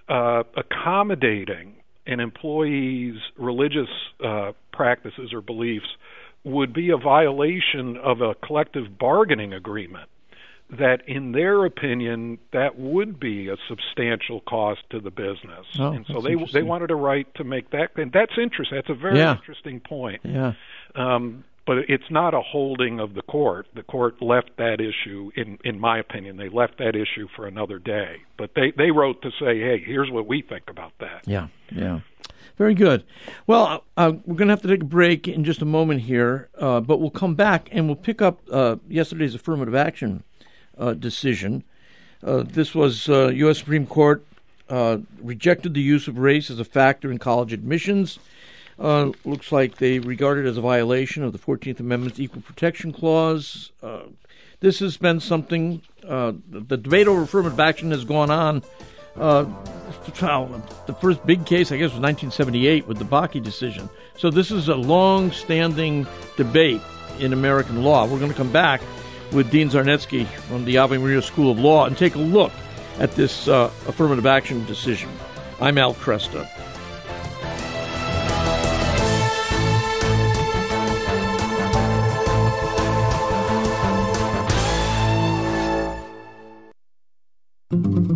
uh, 0.10 0.44
accommodating 0.56 1.76
an 2.06 2.20
employee's 2.20 3.16
religious 3.38 3.90
uh, 4.24 4.52
practices 4.72 5.34
or 5.34 5.42
beliefs 5.42 5.88
would 6.44 6.74
be 6.74 6.92
a 6.92 6.98
violation 6.98 7.98
of 7.98 8.22
a 8.22 8.36
collective 8.36 8.98
bargaining 9.00 9.54
agreement 9.54 10.10
that 10.70 11.08
in 11.08 11.32
their 11.32 11.66
opinion 11.66 12.40
that 12.52 12.78
would 12.78 13.20
be 13.20 13.50
a 13.50 13.56
substantial 13.68 14.42
cost 14.42 14.82
to 14.90 15.00
the 15.00 15.12
business. 15.12 15.66
Oh, 15.78 15.92
and 15.92 16.06
so 16.08 16.22
they 16.22 16.36
they 16.54 16.64
wanted 16.64 16.90
a 16.90 16.96
right 16.96 17.28
to 17.36 17.44
make 17.44 17.70
that 17.72 17.92
and 17.98 18.12
that's 18.12 18.34
interesting 18.38 18.78
that's 18.78 18.90
a 18.90 19.00
very 19.00 19.20
yeah. 19.20 19.36
interesting 19.36 19.80
point. 19.80 20.22
Yeah. 20.24 20.54
Um 20.96 21.44
but 21.66 21.78
it's 21.90 22.10
not 22.10 22.34
a 22.34 22.42
holding 22.42 23.00
of 23.00 23.14
the 23.14 23.22
court 23.24 23.68
the 23.76 23.84
court 23.84 24.22
left 24.22 24.52
that 24.58 24.80
issue 24.80 25.32
in 25.36 25.58
in 25.64 25.80
my 25.80 26.00
opinion 26.00 26.38
they 26.38 26.50
left 26.50 26.78
that 26.78 26.96
issue 26.96 27.28
for 27.36 27.48
another 27.48 27.80
day 27.80 28.18
but 28.38 28.52
they 28.56 28.72
they 28.78 28.92
wrote 28.92 29.22
to 29.22 29.32
say 29.32 29.60
hey 29.60 29.82
here's 29.86 30.12
what 30.12 30.28
we 30.28 30.42
think 30.42 30.64
about 30.70 30.92
that 31.00 31.22
yeah 31.26 31.48
yeah 31.72 32.00
very 32.58 32.74
good. 32.74 33.04
Well, 33.48 33.84
uh, 33.98 34.14
we're 34.26 34.38
going 34.38 34.48
to 34.48 34.54
have 34.54 34.62
to 34.62 34.68
take 34.70 34.82
a 34.82 34.86
break 34.86 35.28
in 35.28 35.44
just 35.44 35.62
a 35.62 35.66
moment 35.66 36.02
here, 36.02 36.48
uh, 36.58 36.80
but 36.80 37.02
we'll 37.02 37.10
come 37.10 37.36
back 37.36 37.68
and 37.72 37.88
we'll 37.88 37.98
pick 37.98 38.22
up 38.22 38.40
uh, 38.50 38.78
yesterday's 38.88 39.36
affirmative 39.36 39.76
action 39.76 40.24
uh, 40.78 40.94
decision. 40.94 41.64
Uh, 42.24 42.44
this 42.44 42.74
was 42.74 43.08
U.S. 43.08 43.58
Uh, 43.58 43.60
Supreme 43.60 43.86
Court 43.86 44.26
rejected 44.70 45.74
the 45.74 45.82
use 45.82 46.08
of 46.08 46.18
race 46.18 46.50
as 46.50 46.60
a 46.60 46.64
factor 46.64 47.12
in 47.12 47.18
college 47.18 47.52
admissions. 47.52 48.20
Looks 48.78 49.52
like 49.52 49.78
they 49.78 50.00
regard 50.00 50.38
it 50.38 50.48
as 50.48 50.58
a 50.58 50.62
violation 50.62 51.24
of 51.24 51.32
the 51.32 51.40
14th 51.40 51.80
Amendment's 51.80 52.20
Equal 52.20 52.42
Protection 52.42 52.92
Clause. 52.92 53.72
this 54.60 54.80
has 54.80 54.98
been 54.98 55.20
something, 55.20 55.82
the 56.02 56.78
debate 56.82 57.08
over 57.08 57.24
affirmative 57.24 57.60
action 57.60 57.92
has 57.92 58.04
gone 58.04 58.32
on 58.32 58.64
uh, 59.18 59.46
the 60.86 60.96
first 61.00 61.26
big 61.26 61.46
case, 61.46 61.72
I 61.72 61.78
guess, 61.78 61.92
was 61.92 62.02
1978 62.02 62.88
with 62.88 62.98
the 62.98 63.06
Bakke 63.06 63.42
decision. 63.42 63.90
So 64.18 64.30
this 64.30 64.52
is 64.52 64.68
a 64.68 64.76
long-standing 64.76 66.08
debate 66.38 66.82
in 67.20 67.34
American 67.34 67.84
law. 67.84 68.06
We're 68.06 68.20
going 68.20 68.32
to 68.32 68.38
come 68.38 68.52
back 68.52 68.82
with 69.32 69.50
Dean 69.52 69.70
Czarnetzky 69.70 70.26
from 70.26 70.66
the 70.66 70.78
Ave 70.78 70.98
Maria 70.98 71.22
School 71.22 71.52
of 71.52 71.60
Law 71.60 71.86
and 71.86 71.98
take 71.98 72.16
a 72.16 72.20
look 72.20 72.52
at 73.00 73.12
this 73.14 73.48
uh, 73.48 73.72
affirmative 73.88 74.26
action 74.26 74.66
decision. 74.66 75.10
I'm 75.60 75.78
Al 75.78 75.94
Kresta. 87.76 88.16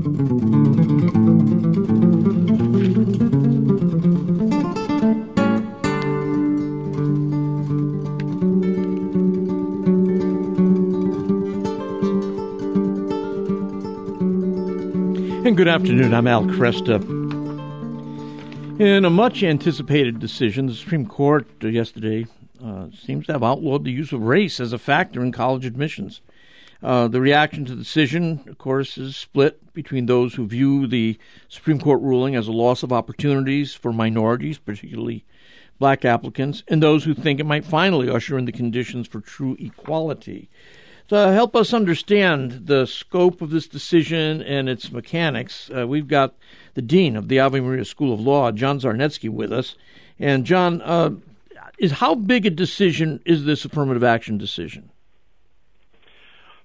good 15.56 15.68
afternoon. 15.68 16.14
I'm 16.14 16.28
Al 16.28 16.46
Kresta. 16.46 17.02
In 18.80 19.04
a 19.04 19.10
much 19.10 19.44
anticipated 19.44 20.20
decision, 20.20 20.68
the 20.68 20.74
Supreme 20.74 21.06
Court 21.06 21.46
yesterday 21.62 22.28
uh, 22.64 22.86
seems 22.98 23.26
to 23.26 23.34
have 23.34 23.44
outlawed 23.44 23.84
the 23.84 23.92
use 23.92 24.14
of 24.14 24.22
race 24.22 24.62
as 24.62 24.72
a 24.72 24.78
factor 24.78 25.22
in 25.22 25.34
college 25.34 25.66
admissions. 25.66 26.22
Uh, 26.82 27.08
the 27.10 27.20
reaction 27.20 27.66
to 27.66 27.76
the 27.76 27.84
decision, 27.84 28.42
of 28.48 28.58
course, 28.58 28.98
is 28.98 29.16
split 29.18 29.74
between 29.74 30.06
those 30.06 30.36
who 30.36 30.48
view 30.48 30.88
the 30.88 31.18
Supreme 31.50 31.80
Court 31.80 32.02
ruling 32.02 32.36
as 32.36 32.48
a 32.48 32.54
loss 32.54 32.84
of 32.84 32.94
opportunities 32.94 33.74
for 33.74 33.92
minorities, 33.92 34.58
particularly 34.58 35.26
black 35.78 36.06
applicants, 36.06 36.64
and 36.68 36.82
those 36.82 37.04
who 37.04 37.14
think 37.14 37.40
it 37.40 37.46
might 37.46 37.66
finally 37.66 38.10
usher 38.10 38.38
in 38.38 38.46
the 38.46 38.52
conditions 38.52 39.08
for 39.08 39.20
true 39.20 39.58
equality. 39.60 40.50
To 41.10 41.32
help 41.32 41.56
us 41.56 41.74
understand 41.74 42.68
the 42.68 42.86
scope 42.86 43.42
of 43.42 43.50
this 43.50 43.68
decision 43.68 44.42
and 44.44 44.70
its 44.70 44.92
mechanics, 44.92 45.70
uh, 45.76 45.88
we've 45.88 46.08
got 46.08 46.36
the 46.76 46.82
Dean 46.82 47.16
of 47.16 47.28
the 47.28 47.40
Ave 47.40 47.60
Maria 47.60 47.84
School 47.84 48.14
of 48.14 48.20
Law, 48.20 48.52
John 48.52 48.80
Czarnetzky, 48.80 49.30
with 49.30 49.52
us. 49.52 49.76
And, 50.20 50.46
John, 50.46 50.82
uh, 50.82 51.12
is 51.80 51.94
how 51.94 52.14
big 52.14 52.46
a 52.46 52.52
decision 52.52 53.22
is 53.26 53.46
this 53.46 53.66
affirmative 53.66 54.04
action 54.04 54.38
decision? 54.38 54.92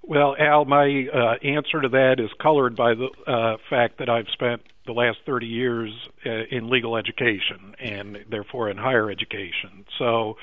Well, 0.07 0.37
Al, 0.39 0.65
my 0.67 1.07
uh, 1.13 1.35
answer 1.43 1.81
to 1.81 1.89
that 1.89 2.17
is 2.19 2.31
colored 2.41 2.77
by 2.77 2.95
the 2.95 3.09
uh, 3.27 3.57
fact 3.71 3.99
that 3.99 4.09
I've 4.09 4.29
spent 4.33 4.63
the 4.87 4.93
last 4.93 5.19
30 5.25 5.47
years 5.47 5.91
uh, 6.27 6.31
in 6.51 6.69
legal 6.69 6.97
education 6.97 7.75
and 7.79 8.19
therefore 8.31 8.69
in 8.69 8.77
higher 8.77 9.11
education. 9.11 9.87
So 9.99 10.37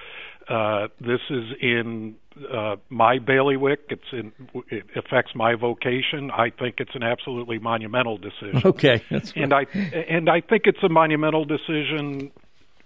uh, 0.47 0.87
this 0.99 1.19
is 1.29 1.45
in 1.61 2.15
uh, 2.51 2.77
my 2.89 3.19
bailiwick. 3.19 3.81
It's 3.89 4.11
in 4.11 4.31
it 4.69 4.85
affects 4.95 5.35
my 5.35 5.55
vocation. 5.55 6.31
I 6.31 6.49
think 6.49 6.75
it's 6.79 6.95
an 6.95 7.03
absolutely 7.03 7.59
monumental 7.59 8.17
decision. 8.17 8.61
Okay, 8.65 9.03
and 9.35 9.53
I 9.53 9.65
and 9.73 10.29
I 10.29 10.41
think 10.41 10.63
it's 10.65 10.81
a 10.83 10.89
monumental 10.89 11.45
decision, 11.45 12.31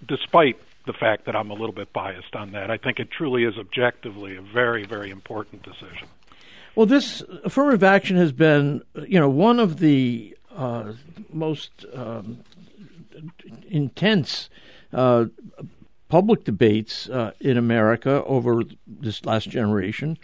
despite 0.06 0.58
the 0.86 0.94
fact 0.94 1.26
that 1.26 1.36
I'm 1.36 1.52
a 1.52 1.54
little 1.54 1.74
bit 1.74 1.94
biased 1.94 2.36
on 2.36 2.52
that. 2.52 2.70
I 2.70 2.78
think 2.78 3.00
it 3.00 3.10
truly 3.12 3.46
is 3.46 3.58
objectively 3.58 4.36
a 4.36 4.42
very 4.42 4.86
very 4.86 5.10
important 5.10 5.64
decision. 5.64 6.08
Well, 6.76 6.86
this 6.86 7.24
affirmative 7.46 7.84
action 7.84 8.18
has 8.18 8.34
been, 8.34 8.84
you 9.08 9.18
know, 9.18 9.30
one 9.30 9.60
of 9.62 9.80
the 9.80 10.36
uh, 10.54 10.92
most 11.32 11.86
um, 11.94 12.40
intense 13.70 14.50
uh, 14.92 15.26
public 16.10 16.44
debates 16.44 17.08
uh, 17.10 17.32
in 17.40 17.58
America 17.58 18.24
over 18.26 18.64
this 18.86 19.26
last 19.26 19.50
generation, 19.50 20.18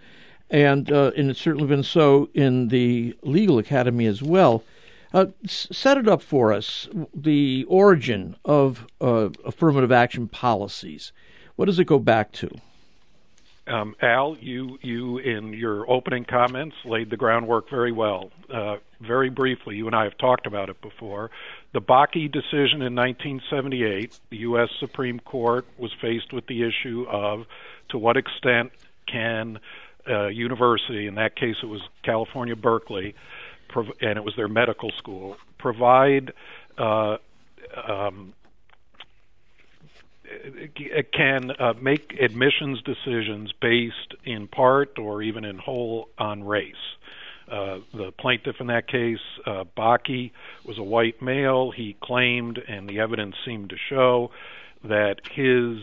and 0.49 0.91
uh, 0.91 1.11
and 1.15 1.29
it's 1.29 1.39
certainly 1.39 1.67
been 1.67 1.83
so 1.83 2.29
in 2.33 2.67
the 2.67 3.15
legal 3.21 3.57
academy 3.57 4.05
as 4.05 4.21
well. 4.21 4.63
Uh, 5.13 5.27
set 5.45 5.97
it 5.97 6.07
up 6.07 6.21
for 6.21 6.51
us 6.51 6.89
the 7.13 7.65
origin 7.69 8.35
of 8.43 8.87
uh, 8.99 9.29
affirmative 9.45 9.91
action 9.91 10.27
policies. 10.27 11.13
What 11.55 11.65
does 11.65 11.79
it 11.79 11.85
go 11.85 11.99
back 11.99 12.33
to? 12.33 12.49
Um, 13.71 13.95
Al, 14.01 14.35
you 14.39 14.77
you 14.81 15.19
in 15.19 15.53
your 15.53 15.89
opening 15.89 16.25
comments 16.25 16.75
laid 16.83 17.09
the 17.09 17.15
groundwork 17.15 17.69
very 17.69 17.91
well. 17.91 18.29
Uh, 18.53 18.77
very 18.99 19.29
briefly, 19.29 19.75
you 19.77 19.87
and 19.87 19.95
I 19.95 20.03
have 20.03 20.17
talked 20.17 20.45
about 20.45 20.69
it 20.69 20.81
before. 20.81 21.31
The 21.73 21.79
Bakke 21.79 22.31
decision 22.31 22.81
in 22.81 22.95
1978, 22.95 24.19
the 24.29 24.37
U.S. 24.37 24.69
Supreme 24.79 25.19
Court 25.19 25.65
was 25.77 25.91
faced 26.01 26.33
with 26.33 26.45
the 26.47 26.63
issue 26.63 27.05
of 27.09 27.45
to 27.89 27.97
what 27.97 28.17
extent 28.17 28.71
can 29.07 29.59
a 30.07 30.29
university, 30.29 31.07
in 31.07 31.15
that 31.15 31.35
case 31.35 31.55
it 31.61 31.67
was 31.67 31.81
California 32.03 32.55
Berkeley, 32.55 33.15
prov- 33.69 33.91
and 34.01 34.17
it 34.17 34.23
was 34.23 34.35
their 34.35 34.47
medical 34.47 34.91
school, 34.97 35.37
provide 35.57 36.33
uh, 36.77 37.17
um, 37.87 38.33
can 41.13 41.51
uh, 41.51 41.73
make 41.81 42.13
admissions 42.19 42.81
decisions 42.81 43.51
based 43.61 44.15
in 44.23 44.47
part 44.47 44.97
or 44.97 45.21
even 45.21 45.45
in 45.45 45.57
whole 45.57 46.09
on 46.17 46.43
race. 46.43 46.75
Uh, 47.51 47.79
the 47.93 48.11
plaintiff 48.17 48.55
in 48.61 48.67
that 48.67 48.87
case, 48.87 49.19
uh, 49.45 49.65
Bakke, 49.75 50.31
was 50.63 50.77
a 50.77 50.83
white 50.83 51.21
male. 51.21 51.71
He 51.71 51.97
claimed, 52.01 52.57
and 52.65 52.87
the 52.87 52.99
evidence 52.99 53.35
seemed 53.45 53.71
to 53.71 53.75
show, 53.89 54.31
that 54.85 55.17
his 55.31 55.79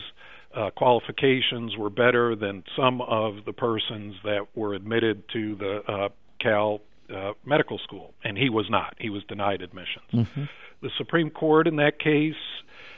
uh, 0.55 0.71
qualifications 0.71 1.77
were 1.77 1.91
better 1.91 2.35
than 2.35 2.65
some 2.75 3.03
of 3.03 3.45
the 3.45 3.53
persons 3.53 4.15
that 4.25 4.47
were 4.55 4.73
admitted 4.73 5.29
to 5.35 5.57
the 5.57 5.83
uh, 5.87 6.09
Cal 6.41 6.81
uh, 7.15 7.33
Medical 7.45 7.79
School, 7.79 8.15
and 8.25 8.39
he 8.39 8.49
was 8.49 8.71
not. 8.71 8.95
He 8.99 9.11
was 9.11 9.23
denied 9.25 9.61
admissions. 9.61 10.07
Mm-hmm. 10.13 10.45
The 10.81 10.91
Supreme 10.97 11.31
Court 11.31 11.67
in 11.67 11.77
that 11.77 11.99
case 11.99 12.35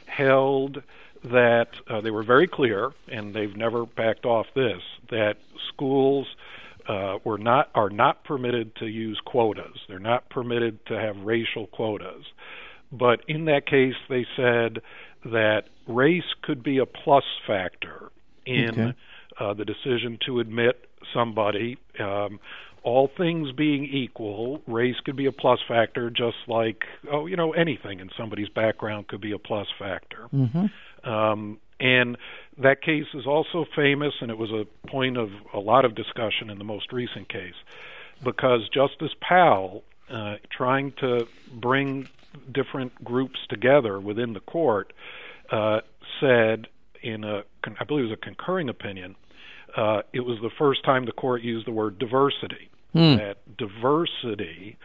held 0.07 0.83
that 1.25 1.69
uh, 1.89 2.01
they 2.01 2.11
were 2.11 2.23
very 2.23 2.47
clear, 2.47 2.93
and 3.09 3.35
they've 3.35 3.57
never 3.57 3.85
backed 3.85 4.25
off 4.25 4.47
this, 4.55 4.81
that 5.11 5.37
schools 5.69 6.27
uh, 6.89 7.19
were 7.25 7.39
not 7.39 7.71
are 7.75 7.91
not 7.91 8.25
permitted 8.25 8.75
to 8.77 8.87
use 8.87 9.21
quotas. 9.25 9.77
They're 9.89 9.99
not 9.99 10.29
permitted 10.31 10.85
to 10.87 10.99
have 10.99 11.17
racial 11.19 11.67
quotas. 11.67 12.25
But 12.93 13.21
in 13.29 13.45
that 13.45 13.67
case, 13.67 13.95
they 14.09 14.27
said 14.37 14.83
that 15.25 15.65
race 15.87 16.25
could 16.43 16.63
be 16.63 16.79
a 16.79 16.87
plus 16.87 17.25
factor 17.47 18.11
in 18.47 18.71
okay. 18.71 18.95
uh, 19.39 19.55
the 19.55 19.65
decision 19.65 20.19
to 20.27 20.41
admit 20.41 20.89
somebody. 21.15 21.79
Um, 22.01 22.41
all 22.83 23.11
things 23.17 23.53
being 23.53 23.85
equal, 23.85 24.63
race 24.67 24.97
could 25.05 25.17
be 25.17 25.27
a 25.27 25.33
plus 25.33 25.61
factor, 25.69 26.11
just 26.11 26.37
like 26.49 26.85
oh, 27.13 27.27
you 27.27 27.37
know, 27.37 27.53
anything 27.53 28.01
in 28.01 28.11
somebody's 28.17 28.49
background 28.49 29.09
could 29.09 29.21
be 29.21 29.33
a 29.33 29.39
plus 29.39 29.69
factor. 29.79 30.29
Mm-hmm. 30.35 30.67
Um, 31.05 31.59
and 31.79 32.19
that 32.59 32.83
case 32.83 33.07
is 33.15 33.27
also 33.27 33.65
famous, 33.75 34.15
and 34.21 34.31
it 34.31 34.39
was 34.39 34.51
a 34.51 34.67
point 34.87 35.17
of 35.17 35.31
a 35.55 35.59
lot 35.59 35.85
of 35.85 35.95
discussion 35.95 36.51
in 36.51 36.59
the 36.59 36.65
most 36.65 36.93
recent 36.93 37.29
case, 37.29 37.55
because 38.23 38.69
Justice 38.69 39.15
Powell, 39.21 39.83
uh, 40.11 40.37
trying 40.51 40.93
to 41.01 41.27
bring 41.53 42.09
different 42.53 43.03
groups 43.03 43.39
together 43.49 43.99
within 43.99 44.35
the 44.35 44.41
court, 44.41 44.93
uh, 45.51 45.81
said 46.21 46.69
in 47.03 47.25
a, 47.25 47.45
I 47.65 47.85
believe 47.85 48.05
it 48.05 48.11
was 48.11 48.19
a 48.19 48.25
concurring 48.25 48.69
opinion, 48.69 49.17
uh, 49.77 50.03
it 50.13 50.21
was 50.21 50.39
the 50.43 50.51
first 50.59 50.85
time 50.85 51.07
the 51.07 51.13
court 51.13 51.43
used 51.43 51.67
the 51.67 51.73
word 51.73 51.99
diversity. 51.99 52.69
Hmm. 52.93 53.17
That 53.17 53.57
diversity 53.57 54.77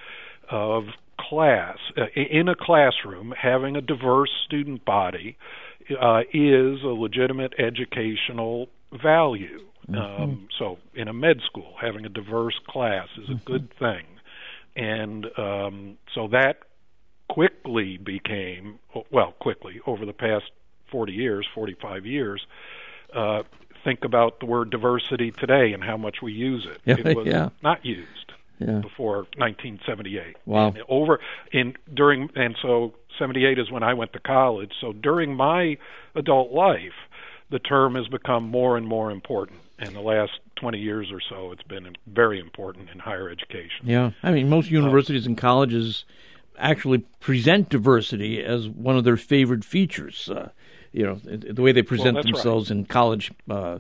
of 0.50 0.86
class 1.19 1.77
uh, 1.98 2.05
in 2.15 2.48
a 2.48 2.55
classroom, 2.55 3.34
having 3.36 3.75
a 3.75 3.81
diverse 3.81 4.29
student 4.45 4.86
body 4.86 5.38
uh, 6.00 6.22
is 6.34 6.84
a 6.84 6.88
legitimate 6.88 7.54
educational 7.58 8.68
value. 8.92 9.65
Mm-hmm. 9.89 10.24
Um, 10.24 10.48
so, 10.58 10.77
in 10.96 11.08
a 11.08 11.13
med 11.13 11.42
school, 11.46 11.74
having 11.80 12.06
a 12.06 12.10
diverse 12.10 12.60
class 12.68 13.08
is 13.18 13.30
a 13.30 13.34
mm-hmm. 13.34 13.51
good 13.51 13.74
thing, 13.77 14.06
and 14.75 15.27
um, 15.38 15.98
so 16.13 16.27
that 16.30 16.60
quickly 17.30 17.98
became 17.98 18.80
well, 19.12 19.34
quickly 19.39 19.80
over 19.86 20.06
the 20.06 20.13
past 20.13 20.46
40 20.92 21.13
years, 21.13 21.48
45 21.54 22.06
years. 22.06 22.45
Uh, 23.13 23.43
think 23.84 24.04
about 24.04 24.39
the 24.39 24.45
word 24.45 24.71
diversity 24.71 25.32
today 25.32 25.74
and 25.74 25.84
how 25.84 25.98
much 25.98 26.21
we 26.21 26.34
use 26.34 26.65
it. 26.65 26.82
Yeah, 26.86 26.95
it 26.98 27.15
was 27.15 27.28
yeah. 27.28 27.50
not 27.62 27.86
used 27.86 28.34
yeah. 28.60 28.80
before 28.80 29.28
1978. 29.38 30.36
Wow. 30.45 30.69
And 30.69 30.84
over 30.89 31.19
in 31.52 31.76
during 31.93 32.30
and 32.36 32.56
so 32.62 32.93
78 33.17 33.60
is 33.60 33.71
when 33.71 33.84
I 33.84 33.93
went 33.93 34.13
to 34.13 34.19
college. 34.19 34.71
So 34.80 34.93
during 34.93 35.36
my 35.36 35.78
adult 36.15 36.51
life, 36.51 36.93
the 37.49 37.60
term 37.60 37.95
has 37.95 38.08
become 38.08 38.49
more 38.49 38.78
and 38.78 38.88
more 38.88 39.12
important. 39.12 39.60
In 39.80 39.93
the 39.93 40.01
last 40.01 40.39
20 40.56 40.80
years 40.80 41.12
or 41.12 41.19
so, 41.30 41.51
it's 41.51 41.63
been 41.63 41.95
very 42.08 42.39
important 42.39 42.89
in 42.89 42.99
higher 42.99 43.30
education. 43.30 43.84
Yeah, 43.84 44.12
I 44.23 44.32
mean, 44.32 44.49
most 44.49 44.71
universities 44.71 45.25
and 45.25 45.38
colleges 45.38 46.06
actually 46.58 46.99
present 47.19 47.67
diversity 47.67 48.41
as 48.41 48.69
one 48.69 48.95
of 48.95 49.04
their 49.04 49.17
favored 49.17 49.65
features. 49.65 50.30
Uh, 50.30 50.49
you 50.93 51.06
know, 51.06 51.15
the 51.15 51.62
way 51.62 51.73
they 51.73 51.82
present 51.82 52.15
well, 52.15 52.23
themselves 52.23 52.69
right. 52.69 52.78
in 52.78 52.86
college, 52.86 53.32
uh, 53.49 53.80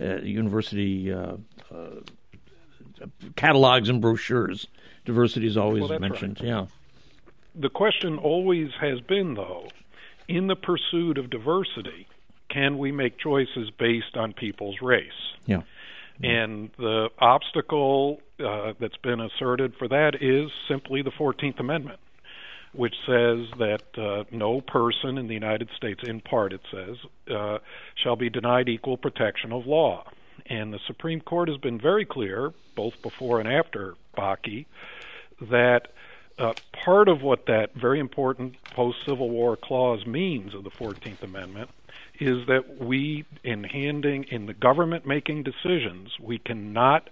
uh, 0.00 0.16
university 0.22 1.12
uh, 1.12 1.36
uh, 1.70 2.00
catalogs 3.36 3.90
and 3.90 4.00
brochures. 4.00 4.66
Diversity 5.04 5.46
is 5.46 5.58
always 5.58 5.90
well, 5.90 5.98
mentioned. 5.98 6.38
Right. 6.40 6.48
Yeah 6.48 6.66
the 7.54 7.68
question 7.68 8.18
always 8.18 8.70
has 8.80 9.00
been, 9.00 9.34
though, 9.34 9.68
in 10.28 10.46
the 10.46 10.56
pursuit 10.56 11.18
of 11.18 11.30
diversity, 11.30 12.06
can 12.48 12.78
we 12.78 12.92
make 12.92 13.18
choices 13.18 13.70
based 13.78 14.16
on 14.16 14.32
people's 14.32 14.80
race? 14.80 15.12
Yeah. 15.46 15.62
And 16.22 16.70
the 16.78 17.08
obstacle 17.18 18.20
uh, 18.38 18.74
that's 18.78 18.96
been 18.98 19.20
asserted 19.20 19.74
for 19.78 19.88
that 19.88 20.14
is 20.20 20.50
simply 20.68 21.02
the 21.02 21.10
14th 21.10 21.58
Amendment, 21.58 21.98
which 22.72 22.94
says 23.06 23.46
that 23.58 23.82
uh, 23.96 24.24
no 24.30 24.60
person 24.60 25.18
in 25.18 25.26
the 25.26 25.34
United 25.34 25.68
States, 25.76 26.00
in 26.06 26.20
part 26.20 26.52
it 26.52 26.60
says, 26.70 26.96
uh, 27.34 27.58
shall 28.02 28.16
be 28.16 28.30
denied 28.30 28.68
equal 28.68 28.96
protection 28.96 29.52
of 29.52 29.66
law. 29.66 30.04
And 30.46 30.72
the 30.72 30.80
Supreme 30.86 31.20
Court 31.20 31.48
has 31.48 31.58
been 31.58 31.80
very 31.80 32.04
clear, 32.04 32.52
both 32.76 33.00
before 33.02 33.40
and 33.40 33.48
after 33.48 33.94
Bakke, 34.16 34.66
that 35.40 35.88
uh, 36.38 36.52
part 36.72 37.08
of 37.08 37.22
what 37.22 37.46
that 37.46 37.74
very 37.74 38.00
important 38.00 38.62
post 38.64 38.98
Civil 39.06 39.30
War 39.30 39.56
clause 39.56 40.06
means 40.06 40.54
of 40.54 40.64
the 40.64 40.70
14th 40.70 41.22
Amendment 41.22 41.70
is 42.20 42.46
that 42.46 42.80
we, 42.80 43.24
in 43.42 43.64
handing, 43.64 44.24
in 44.24 44.46
the 44.46 44.54
government 44.54 45.06
making 45.06 45.42
decisions, 45.42 46.10
we 46.20 46.38
cannot, 46.38 47.10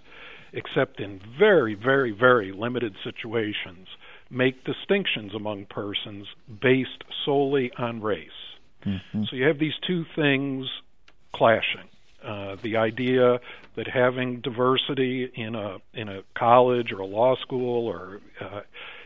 except 0.53 0.99
in 0.99 1.19
very, 1.37 1.73
very, 1.73 2.11
very 2.11 2.51
limited 2.51 2.95
situations, 3.03 3.87
make 4.29 4.63
distinctions 4.63 5.33
among 5.33 5.65
persons 5.65 6.27
based 6.61 7.03
solely 7.25 7.71
on 7.77 8.01
race. 8.01 8.29
Mm-hmm. 8.85 9.23
So 9.25 9.35
you 9.35 9.45
have 9.45 9.59
these 9.59 9.77
two 9.85 10.05
things 10.15 10.67
clashing. 11.33 11.89
Uh, 12.23 12.55
the 12.61 12.77
idea 12.77 13.41
that 13.75 13.87
having 13.87 14.39
diversity 14.39 15.29
in 15.35 15.55
a 15.55 15.79
in 15.93 16.07
a 16.07 16.21
college 16.35 16.93
or 16.93 16.99
a 16.99 17.05
law 17.05 17.35
school 17.35 17.85
or 17.85 18.21
uh, 18.39 18.61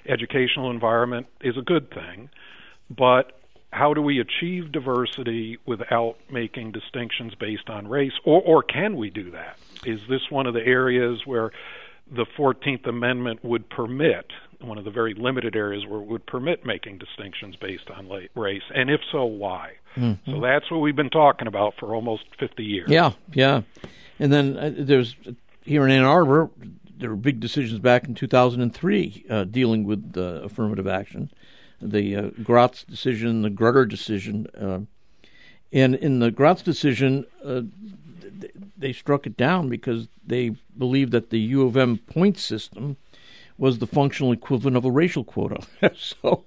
educational 0.07 0.71
environment 0.71 1.27
is 1.41 1.57
a 1.57 1.61
good 1.61 1.89
thing, 1.91 2.29
but 2.89 3.37
how 3.71 3.93
do 3.93 4.01
we 4.01 4.19
achieve 4.19 4.71
diversity 4.71 5.57
without 5.65 6.15
making 6.31 6.71
distinctions 6.71 7.35
based 7.35 7.69
on 7.69 7.87
race, 7.87 8.13
or, 8.23 8.41
or 8.41 8.63
can 8.63 8.95
we 8.95 9.09
do 9.09 9.31
that? 9.31 9.57
Is 9.85 9.99
this 10.09 10.21
one 10.29 10.47
of 10.47 10.53
the 10.53 10.65
areas 10.65 11.25
where 11.25 11.51
the 12.09 12.25
14th 12.37 12.87
Amendment 12.87 13.43
would 13.43 13.69
permit, 13.69 14.31
one 14.61 14.77
of 14.77 14.85
the 14.85 14.91
very 14.91 15.13
limited 15.13 15.55
areas 15.55 15.85
where 15.85 15.99
it 15.99 16.07
would 16.07 16.25
permit 16.25 16.65
making 16.65 16.97
distinctions 16.97 17.55
based 17.57 17.89
on 17.89 18.09
race? 18.35 18.63
And 18.73 18.89
if 18.89 19.01
so, 19.11 19.25
why? 19.25 19.73
Mm-hmm. 19.97 20.31
So 20.31 20.41
that's 20.41 20.71
what 20.71 20.77
we've 20.79 20.95
been 20.95 21.09
talking 21.09 21.47
about 21.47 21.75
for 21.79 21.93
almost 21.93 22.23
50 22.39 22.63
years. 22.63 22.89
Yeah, 22.89 23.11
yeah. 23.33 23.61
And 24.19 24.31
then 24.31 24.57
uh, 24.57 24.71
there's 24.75 25.15
here 25.63 25.85
in 25.85 25.91
Ann 25.91 26.03
Arbor, 26.03 26.49
there 26.97 27.09
were 27.09 27.15
big 27.15 27.39
decisions 27.39 27.79
back 27.79 28.07
in 28.07 28.15
2003 28.15 29.25
uh, 29.29 29.43
dealing 29.45 29.83
with 29.83 30.15
uh, 30.17 30.41
affirmative 30.43 30.87
action. 30.87 31.31
The 31.81 32.15
uh, 32.15 32.29
Gratz 32.43 32.83
decision, 32.83 33.43
the 33.43 33.49
Grutter 33.49 33.87
decision. 33.87 34.47
Uh, 34.59 34.79
and 35.71 35.95
in 35.95 36.19
the 36.19 36.31
Gratz 36.31 36.61
decision, 36.61 37.25
uh, 37.43 37.61
they 38.77 38.93
struck 38.93 39.27
it 39.27 39.37
down 39.37 39.69
because 39.69 40.07
they 40.25 40.55
believed 40.77 41.11
that 41.11 41.29
the 41.29 41.39
U 41.39 41.63
of 41.63 41.77
M 41.77 41.97
point 41.97 42.37
system 42.37 42.97
was 43.57 43.79
the 43.79 43.87
functional 43.87 44.31
equivalent 44.31 44.77
of 44.77 44.85
a 44.85 44.91
racial 44.91 45.23
quota. 45.23 45.65
so 45.95 46.45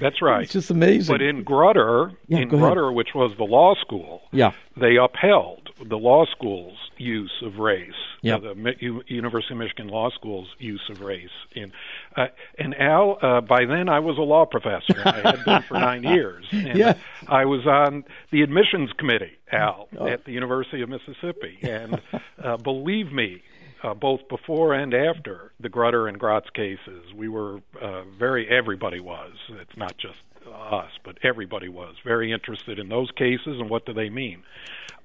that's 0.00 0.22
right. 0.22 0.44
It's 0.44 0.52
just 0.52 0.70
amazing. 0.70 1.12
But 1.12 1.22
in 1.22 1.44
Grutter, 1.44 2.16
yeah, 2.26 2.38
in 2.38 2.48
Grutter, 2.48 2.86
ahead. 2.86 2.96
which 2.96 3.10
was 3.14 3.32
the 3.36 3.44
law 3.44 3.74
school, 3.74 4.22
yeah. 4.32 4.52
they 4.76 4.96
upheld 4.96 5.63
the 5.82 5.96
law 5.96 6.24
school's 6.26 6.78
use 6.96 7.32
of 7.42 7.58
race, 7.58 7.90
yep. 8.22 8.42
the 8.42 8.74
U- 8.80 9.02
University 9.08 9.54
of 9.54 9.58
Michigan 9.58 9.88
Law 9.88 10.10
School's 10.10 10.48
use 10.58 10.82
of 10.88 11.00
race. 11.00 11.30
In, 11.52 11.72
uh, 12.16 12.26
and 12.58 12.74
Al, 12.78 13.18
uh, 13.20 13.40
by 13.40 13.64
then 13.64 13.88
I 13.88 14.00
was 14.00 14.16
a 14.18 14.22
law 14.22 14.46
professor. 14.46 15.02
I 15.04 15.20
had 15.20 15.44
been 15.44 15.62
for 15.62 15.74
nine 15.78 16.02
years. 16.02 16.46
And 16.52 16.78
yeah. 16.78 16.94
I 17.28 17.44
was 17.44 17.66
on 17.66 18.04
the 18.30 18.42
admissions 18.42 18.90
committee, 18.98 19.36
Al, 19.50 19.88
oh. 19.98 20.06
at 20.06 20.24
the 20.24 20.32
University 20.32 20.82
of 20.82 20.88
Mississippi. 20.88 21.58
And 21.62 22.00
uh, 22.42 22.56
believe 22.58 23.12
me, 23.12 23.42
uh, 23.82 23.94
both 23.94 24.26
before 24.28 24.74
and 24.74 24.94
after 24.94 25.52
the 25.60 25.68
Grutter 25.68 26.08
and 26.08 26.18
Gratz 26.18 26.48
cases, 26.50 27.12
we 27.14 27.28
were 27.28 27.60
uh, 27.80 28.04
very, 28.18 28.48
everybody 28.48 29.00
was. 29.00 29.32
It's 29.50 29.76
not 29.76 29.96
just 29.98 30.18
us, 30.46 30.90
but 31.04 31.18
everybody 31.22 31.68
was 31.68 31.94
very 32.04 32.32
interested 32.32 32.78
in 32.78 32.88
those 32.88 33.10
cases 33.12 33.58
and 33.60 33.70
what 33.70 33.86
do 33.86 33.92
they 33.92 34.10
mean. 34.10 34.42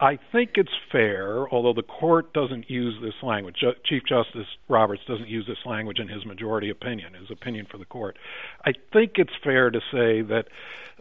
I 0.02 0.18
think 0.32 0.52
it's 0.56 0.72
fair, 0.92 1.50
although 1.50 1.74
the 1.74 1.84
court 1.84 2.32
doesn't 2.32 2.70
use 2.70 2.96
this 3.02 3.16
language. 3.22 3.58
Ju- 3.60 3.74
Chief 3.84 4.02
Justice 4.08 4.48
Roberts 4.70 5.02
doesn't 5.06 5.28
use 5.28 5.46
this 5.46 5.58
language 5.66 6.00
in 6.00 6.08
his 6.08 6.26
majority 6.26 6.70
opinion, 6.70 7.16
his 7.16 7.30
opinion 7.30 7.68
for 7.70 7.78
the 7.78 7.86
court. 7.86 8.18
I 8.66 8.72
think 8.94 9.14
it's 9.16 9.34
fair 9.44 9.70
to 9.70 9.80
say 9.92 10.22
that, 10.22 10.46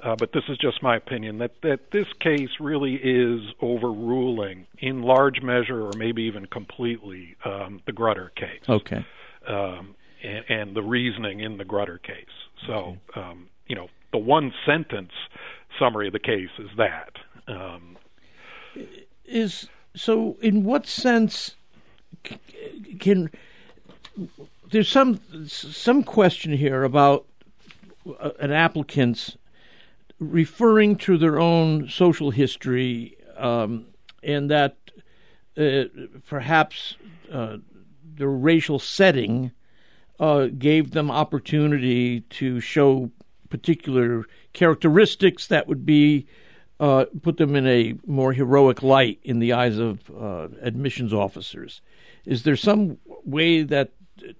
uh, 0.02 0.16
but 0.18 0.32
this 0.32 0.42
is 0.48 0.58
just 0.58 0.82
my 0.82 0.96
opinion, 0.96 1.38
that, 1.38 1.52
that 1.62 1.92
this 1.92 2.08
case 2.18 2.50
really 2.58 2.94
is 2.96 3.40
overruling, 3.62 4.66
in 4.78 5.02
large 5.02 5.42
measure 5.42 5.80
or 5.86 5.92
maybe 5.96 6.22
even 6.22 6.46
completely, 6.46 7.36
um, 7.44 7.80
the 7.86 7.92
Grutter 7.92 8.34
case. 8.34 8.62
Okay. 8.68 9.06
Um, 9.46 9.94
and, 10.24 10.44
and 10.48 10.74
the 10.74 10.82
reasoning 10.82 11.38
in 11.38 11.56
the 11.56 11.64
Grutter 11.64 12.02
case. 12.02 12.26
So, 12.66 12.72
okay. 12.72 13.20
um, 13.20 13.48
you 13.68 13.76
know, 13.76 13.88
the 14.12 14.18
one 14.18 14.52
sentence 14.66 15.12
summary 15.78 16.08
of 16.08 16.12
the 16.12 16.18
case 16.18 16.50
is 16.58 16.70
that. 16.76 17.12
Um, 17.46 17.96
is 19.24 19.68
so. 19.94 20.36
In 20.40 20.64
what 20.64 20.86
sense 20.86 21.56
can 22.98 23.30
there's 24.70 24.88
some 24.88 25.20
some 25.46 26.02
question 26.02 26.52
here 26.52 26.84
about 26.84 27.26
uh, 28.20 28.30
an 28.40 28.52
applicant's 28.52 29.36
referring 30.18 30.96
to 30.96 31.16
their 31.16 31.38
own 31.38 31.88
social 31.88 32.30
history 32.30 33.16
um, 33.36 33.86
and 34.22 34.50
that 34.50 34.76
uh, 35.56 35.84
perhaps 36.26 36.96
uh, 37.32 37.56
the 38.16 38.28
racial 38.28 38.78
setting 38.78 39.52
uh, 40.18 40.46
gave 40.46 40.90
them 40.90 41.10
opportunity 41.10 42.20
to 42.22 42.60
show 42.60 43.10
particular 43.48 44.24
characteristics 44.52 45.46
that 45.46 45.66
would 45.66 45.84
be 45.86 46.26
uh, 46.80 47.06
put 47.22 47.38
them 47.38 47.56
in 47.56 47.66
a 47.66 47.94
more 48.06 48.32
heroic 48.32 48.82
light 48.82 49.18
in 49.24 49.40
the 49.40 49.52
eyes 49.52 49.78
of 49.78 50.10
uh, 50.10 50.48
admissions 50.62 51.12
officers. 51.12 51.80
Is 52.24 52.44
there 52.44 52.56
some 52.56 52.98
way 53.24 53.62
that, 53.62 53.90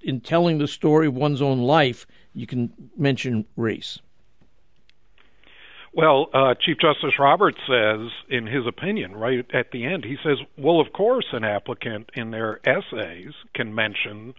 in 0.03 0.21
telling 0.21 0.59
the 0.59 0.69
story 0.69 1.09
of 1.09 1.15
one's 1.15 1.43
own 1.43 1.59
life, 1.59 2.07
you 2.35 2.47
can 2.47 2.73
mention 2.97 3.45
race? 3.57 3.99
Well, 5.93 6.29
uh, 6.33 6.55
Chief 6.55 6.77
Justice 6.79 7.19
Roberts 7.19 7.59
says, 7.67 8.11
in 8.29 8.47
his 8.47 8.67
opinion, 8.67 9.17
right 9.17 9.45
at 9.53 9.73
the 9.73 9.85
end, 9.85 10.05
he 10.05 10.17
says, 10.23 10.39
well, 10.57 10.81
of 10.81 10.93
course, 10.93 11.27
an 11.33 11.45
applicant 11.45 12.11
in 12.15 12.31
their 12.31 12.61
essays 12.65 13.33
can 13.55 13.75
mention 13.75 14.35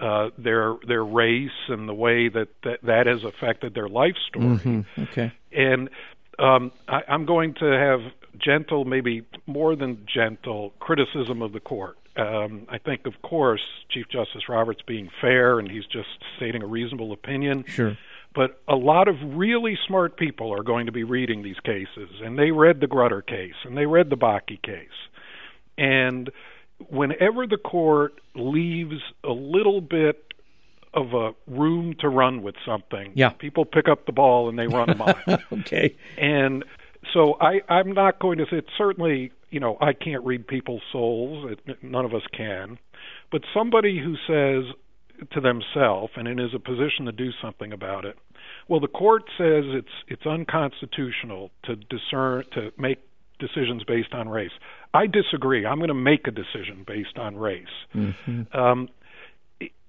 uh, 0.00 0.30
their 0.38 0.76
their 0.86 1.04
race 1.04 1.50
and 1.68 1.88
the 1.88 1.94
way 1.94 2.28
that 2.28 2.48
that, 2.64 2.80
that 2.82 3.06
has 3.06 3.24
affected 3.24 3.74
their 3.74 3.88
life 3.88 4.16
story. 4.28 4.56
Mm-hmm. 4.56 5.02
Okay. 5.02 5.32
And 5.52 5.90
um, 6.38 6.72
I, 6.88 7.02
I'm 7.08 7.26
going 7.26 7.54
to 7.54 7.66
have 7.66 8.00
gentle, 8.38 8.84
maybe 8.84 9.24
more 9.46 9.76
than 9.76 10.06
gentle, 10.12 10.72
criticism 10.80 11.42
of 11.42 11.52
the 11.52 11.60
court. 11.60 11.96
Um, 12.16 12.66
I 12.68 12.78
think, 12.78 13.06
of 13.06 13.22
course, 13.22 13.62
Chief 13.90 14.06
Justice 14.08 14.48
Roberts 14.48 14.80
being 14.86 15.08
fair 15.20 15.58
and 15.58 15.70
he's 15.70 15.86
just 15.86 16.08
stating 16.36 16.62
a 16.62 16.66
reasonable 16.66 17.12
opinion. 17.12 17.64
Sure. 17.66 17.96
But 18.34 18.60
a 18.66 18.76
lot 18.76 19.08
of 19.08 19.16
really 19.22 19.78
smart 19.86 20.16
people 20.16 20.52
are 20.52 20.62
going 20.62 20.86
to 20.86 20.92
be 20.92 21.04
reading 21.04 21.42
these 21.42 21.60
cases, 21.64 22.10
and 22.22 22.38
they 22.38 22.50
read 22.50 22.80
the 22.80 22.86
Grutter 22.86 23.24
case 23.24 23.54
and 23.64 23.76
they 23.76 23.84
read 23.84 24.08
the 24.08 24.16
Bakke 24.16 24.60
case, 24.62 24.88
and 25.76 26.30
whenever 26.88 27.46
the 27.46 27.58
court 27.58 28.20
leaves 28.34 29.00
little 29.56 29.80
bit 29.80 30.32
of 30.94 31.14
a 31.14 31.32
room 31.46 31.94
to 32.00 32.08
run 32.08 32.42
with 32.42 32.54
something, 32.66 33.12
yeah. 33.14 33.30
people 33.30 33.64
pick 33.64 33.88
up 33.88 34.06
the 34.06 34.12
ball 34.12 34.48
and 34.48 34.58
they 34.58 34.66
run 34.66 34.90
a 34.90 34.94
mile. 34.96 35.42
okay. 35.52 35.96
And 36.18 36.64
so 37.12 37.36
I, 37.40 37.60
I'm 37.68 37.92
not 37.92 38.18
going 38.18 38.38
to 38.38 38.44
say 38.44 38.58
it's 38.58 38.68
certainly, 38.76 39.32
you 39.50 39.60
know, 39.60 39.76
I 39.80 39.92
can't 39.92 40.24
read 40.24 40.46
people's 40.46 40.82
souls. 40.92 41.50
It, 41.66 41.82
none 41.82 42.04
of 42.04 42.14
us 42.14 42.22
can. 42.36 42.78
But 43.30 43.42
somebody 43.54 43.98
who 43.98 44.16
says 44.26 44.74
to 45.32 45.40
themselves 45.40 46.12
and 46.16 46.28
is 46.40 46.54
a 46.54 46.58
position 46.58 47.06
to 47.06 47.12
do 47.12 47.30
something 47.40 47.72
about 47.72 48.04
it, 48.04 48.16
well, 48.68 48.80
the 48.80 48.88
court 48.88 49.24
says 49.38 49.64
it's 49.66 49.88
it's 50.08 50.26
unconstitutional 50.26 51.50
to 51.64 51.76
discern 51.76 52.44
to 52.52 52.72
make 52.78 52.98
decisions 53.38 53.82
based 53.84 54.14
on 54.14 54.28
race. 54.28 54.52
I 54.94 55.06
disagree. 55.06 55.66
I'm 55.66 55.78
going 55.78 55.88
to 55.88 55.94
make 55.94 56.26
a 56.26 56.30
decision 56.30 56.84
based 56.86 57.18
on 57.18 57.36
race. 57.36 57.66
Mm-hmm. 57.94 58.56
Um, 58.56 58.88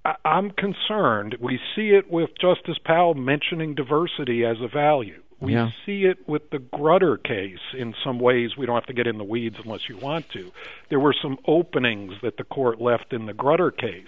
I, 0.05 0.15
I'm 0.25 0.51
concerned. 0.51 1.37
We 1.39 1.59
see 1.75 1.89
it 1.89 2.09
with 2.09 2.31
Justice 2.39 2.77
Powell 2.83 3.13
mentioning 3.13 3.75
diversity 3.75 4.45
as 4.45 4.57
a 4.61 4.67
value. 4.67 5.21
We 5.39 5.53
yeah. 5.53 5.71
see 5.85 6.05
it 6.05 6.27
with 6.27 6.49
the 6.51 6.59
Grutter 6.59 7.21
case 7.21 7.59
in 7.77 7.93
some 8.01 8.17
ways. 8.17 8.55
We 8.55 8.65
don't 8.65 8.75
have 8.75 8.85
to 8.85 8.93
get 8.93 9.07
in 9.07 9.17
the 9.17 9.25
weeds 9.25 9.57
unless 9.61 9.89
you 9.89 9.97
want 9.97 10.29
to. 10.29 10.51
There 10.89 11.01
were 11.01 11.13
some 11.21 11.37
openings 11.45 12.13
that 12.21 12.37
the 12.37 12.45
court 12.45 12.79
left 12.79 13.11
in 13.11 13.25
the 13.25 13.33
Grutter 13.33 13.75
case 13.75 14.07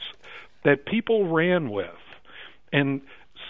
that 0.64 0.86
people 0.86 1.28
ran 1.28 1.72
with. 1.72 1.90
And 2.72 3.02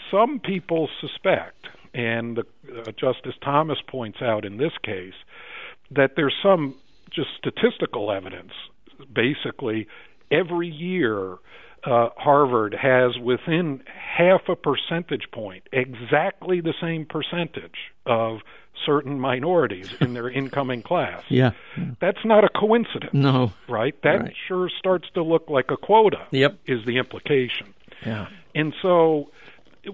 some 0.10 0.40
people 0.40 0.90
suspect, 1.00 1.68
and 1.94 2.38
the, 2.38 2.46
uh, 2.82 2.92
Justice 2.92 3.36
Thomas 3.44 3.78
points 3.88 4.22
out 4.22 4.46
in 4.46 4.58
this 4.58 4.74
case, 4.84 5.14
that 5.92 6.16
there's 6.16 6.36
some 6.42 6.76
just 7.12 7.30
statistical 7.38 8.12
evidence. 8.12 8.54
Basically, 9.14 9.88
every 10.32 10.70
year, 10.70 11.38
uh, 11.86 12.10
Harvard 12.18 12.74
has 12.74 13.18
within 13.18 13.84
half 13.88 14.42
a 14.50 14.56
percentage 14.56 15.30
point 15.32 15.64
exactly 15.72 16.62
the 16.62 16.74
same 16.82 17.06
percentage 17.06 17.92
of 18.06 18.40
certain 18.86 19.20
minorities 19.20 19.94
in 20.02 20.14
their 20.14 20.30
incoming 20.42 20.82
class. 20.82 21.24
Yeah. 21.30 21.52
That's 22.00 22.24
not 22.26 22.44
a 22.44 22.50
coincidence. 22.50 23.14
No. 23.14 23.54
Right? 23.68 23.96
That 24.04 24.22
right. 24.22 24.34
sure 24.48 24.70
starts 24.80 25.08
to 25.14 25.24
look 25.24 25.50
like 25.50 25.72
a 25.72 25.78
quota. 25.78 26.28
Yep. 26.32 26.60
Is 26.68 26.86
the 26.86 26.98
implication. 26.98 27.74
Yeah. 28.06 28.28
And 28.54 28.74
so 28.82 29.32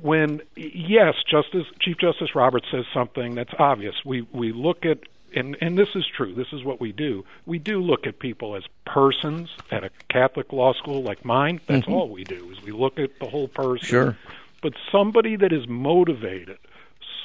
when 0.02 0.42
yes, 0.56 1.16
Justice 1.30 1.66
Chief 1.82 1.98
Justice 1.98 2.36
Roberts 2.36 2.68
says 2.72 2.86
something 2.94 3.36
that's 3.36 3.54
obvious. 3.60 3.96
We 4.06 4.22
we 4.32 4.54
look 4.54 4.86
at 4.86 5.00
and 5.36 5.58
and 5.62 5.78
this 5.78 5.90
is 5.96 6.06
true. 6.06 6.34
This 6.34 6.52
is 6.52 6.64
what 6.64 6.80
we 6.80 6.92
do. 6.92 7.26
We 7.46 7.60
do 7.60 7.82
look 7.82 8.08
at 8.08 8.20
people 8.20 8.56
as 8.56 8.64
persons 8.86 9.50
at 9.70 9.84
a 9.84 9.90
Catholic 10.10 10.52
law 10.54 10.74
school 10.74 11.04
like 11.04 11.24
mine. 11.26 11.60
That's 11.68 11.84
mm-hmm. 11.84 11.94
all 11.94 12.10
we 12.10 12.24
do 12.24 12.50
is 12.52 12.62
we 12.64 12.72
look 12.72 13.00
at 13.00 13.20
the 13.20 13.28
whole 13.28 13.48
person. 13.48 13.88
Sure. 13.88 14.18
But 14.62 14.74
somebody 14.92 15.36
that 15.38 15.52
is 15.52 15.68
motivated 15.68 16.60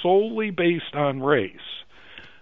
solely 0.02 0.50
based 0.50 0.94
on 0.94 1.22
race, 1.22 1.56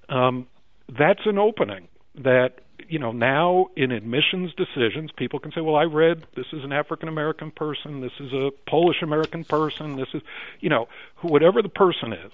um, 0.08 0.46
that's 0.88 1.26
an 1.26 1.38
opening 1.38 1.88
that 2.16 2.60
you 2.88 2.98
know 2.98 3.12
now 3.12 3.68
in 3.76 3.90
admissions 3.90 4.52
decisions 4.54 5.10
people 5.16 5.38
can 5.38 5.50
say 5.52 5.60
well 5.60 5.76
i 5.76 5.84
read 5.84 6.24
this 6.36 6.46
is 6.52 6.64
an 6.64 6.72
african 6.72 7.08
american 7.08 7.50
person 7.50 8.00
this 8.00 8.12
is 8.20 8.32
a 8.32 8.50
polish 8.68 9.02
american 9.02 9.44
person 9.44 9.96
this 9.96 10.08
is 10.12 10.22
you 10.60 10.68
know 10.68 10.86
whatever 11.22 11.62
the 11.62 11.68
person 11.68 12.12
is 12.12 12.30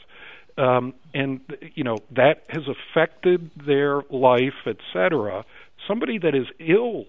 um, 0.59 0.95
and 1.15 1.41
you 1.75 1.85
know 1.85 1.99
that 2.11 2.45
has 2.49 2.65
affected 2.69 3.51
their 3.57 4.03
life, 4.11 4.67
etc. 4.67 5.45
Somebody 5.87 6.19
that 6.19 6.35
is 6.35 6.47
ill 6.59 7.07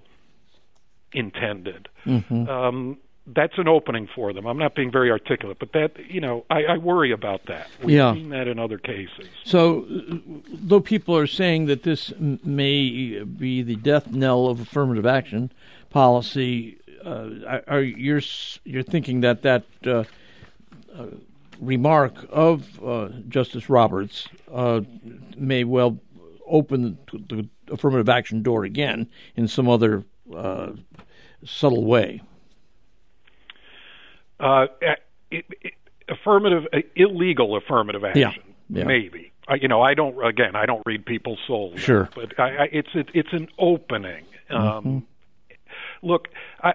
intended, 1.13 1.89
mm-hmm. 2.05 2.47
um, 2.49 2.97
that's 3.27 3.57
an 3.57 3.67
opening 3.67 4.07
for 4.13 4.33
them. 4.33 4.45
I'm 4.45 4.57
not 4.57 4.75
being 4.75 4.91
very 4.91 5.11
articulate, 5.11 5.57
but 5.59 5.73
that 5.73 5.91
you 6.09 6.21
know 6.21 6.45
I, 6.49 6.63
I 6.63 6.77
worry 6.77 7.11
about 7.11 7.45
that. 7.47 7.69
We've 7.83 7.97
yeah. 7.97 8.13
seen 8.13 8.29
that 8.29 8.47
in 8.47 8.59
other 8.59 8.77
cases. 8.77 9.27
So, 9.43 9.85
though 9.87 10.79
people 10.79 11.15
are 11.17 11.27
saying 11.27 11.67
that 11.67 11.83
this 11.83 12.13
may 12.19 13.23
be 13.23 13.61
the 13.61 13.75
death 13.75 14.11
knell 14.11 14.47
of 14.47 14.59
affirmative 14.59 15.05
action 15.05 15.51
policy, 15.89 16.77
uh, 17.05 17.61
are 17.67 17.81
you're 17.81 18.21
you're 18.63 18.83
thinking 18.83 19.21
that 19.21 19.43
that 19.43 19.65
uh, 19.85 20.03
uh, 20.95 21.05
remark 21.61 22.13
of 22.29 22.83
uh, 22.83 23.09
Justice 23.29 23.69
Roberts 23.69 24.27
uh, 24.51 24.81
may 25.37 25.63
well 25.63 25.99
open 26.47 26.97
the, 27.13 27.47
affirmative 27.71 28.09
action 28.09 28.43
door 28.43 28.65
again 28.65 29.07
in 29.37 29.47
some 29.47 29.69
other 29.69 30.03
uh, 30.35 30.71
subtle 31.45 31.85
way. 31.85 32.21
Uh, 34.41 34.65
it, 35.29 35.45
it, 35.61 35.73
affirmative, 36.09 36.67
uh, 36.73 36.79
illegal 36.97 37.55
affirmative 37.55 38.03
action, 38.03 38.23
yeah. 38.69 38.79
Yeah. 38.79 38.83
maybe. 38.83 39.31
you 39.61 39.69
know, 39.69 39.81
I 39.81 39.93
don't. 39.93 40.21
Again, 40.25 40.55
I 40.55 40.65
don't 40.65 40.81
read 40.85 41.05
people's 41.05 41.39
souls. 41.47 41.79
Sure, 41.79 42.09
but 42.13 42.37
I, 42.37 42.43
I, 42.43 42.69
it's 42.71 42.89
it, 42.93 43.09
it's 43.13 43.31
an 43.31 43.47
opening. 43.57 44.25
Um, 44.49 44.59
mm-hmm. 44.59 44.99
Look, 46.01 46.27
I, 46.61 46.73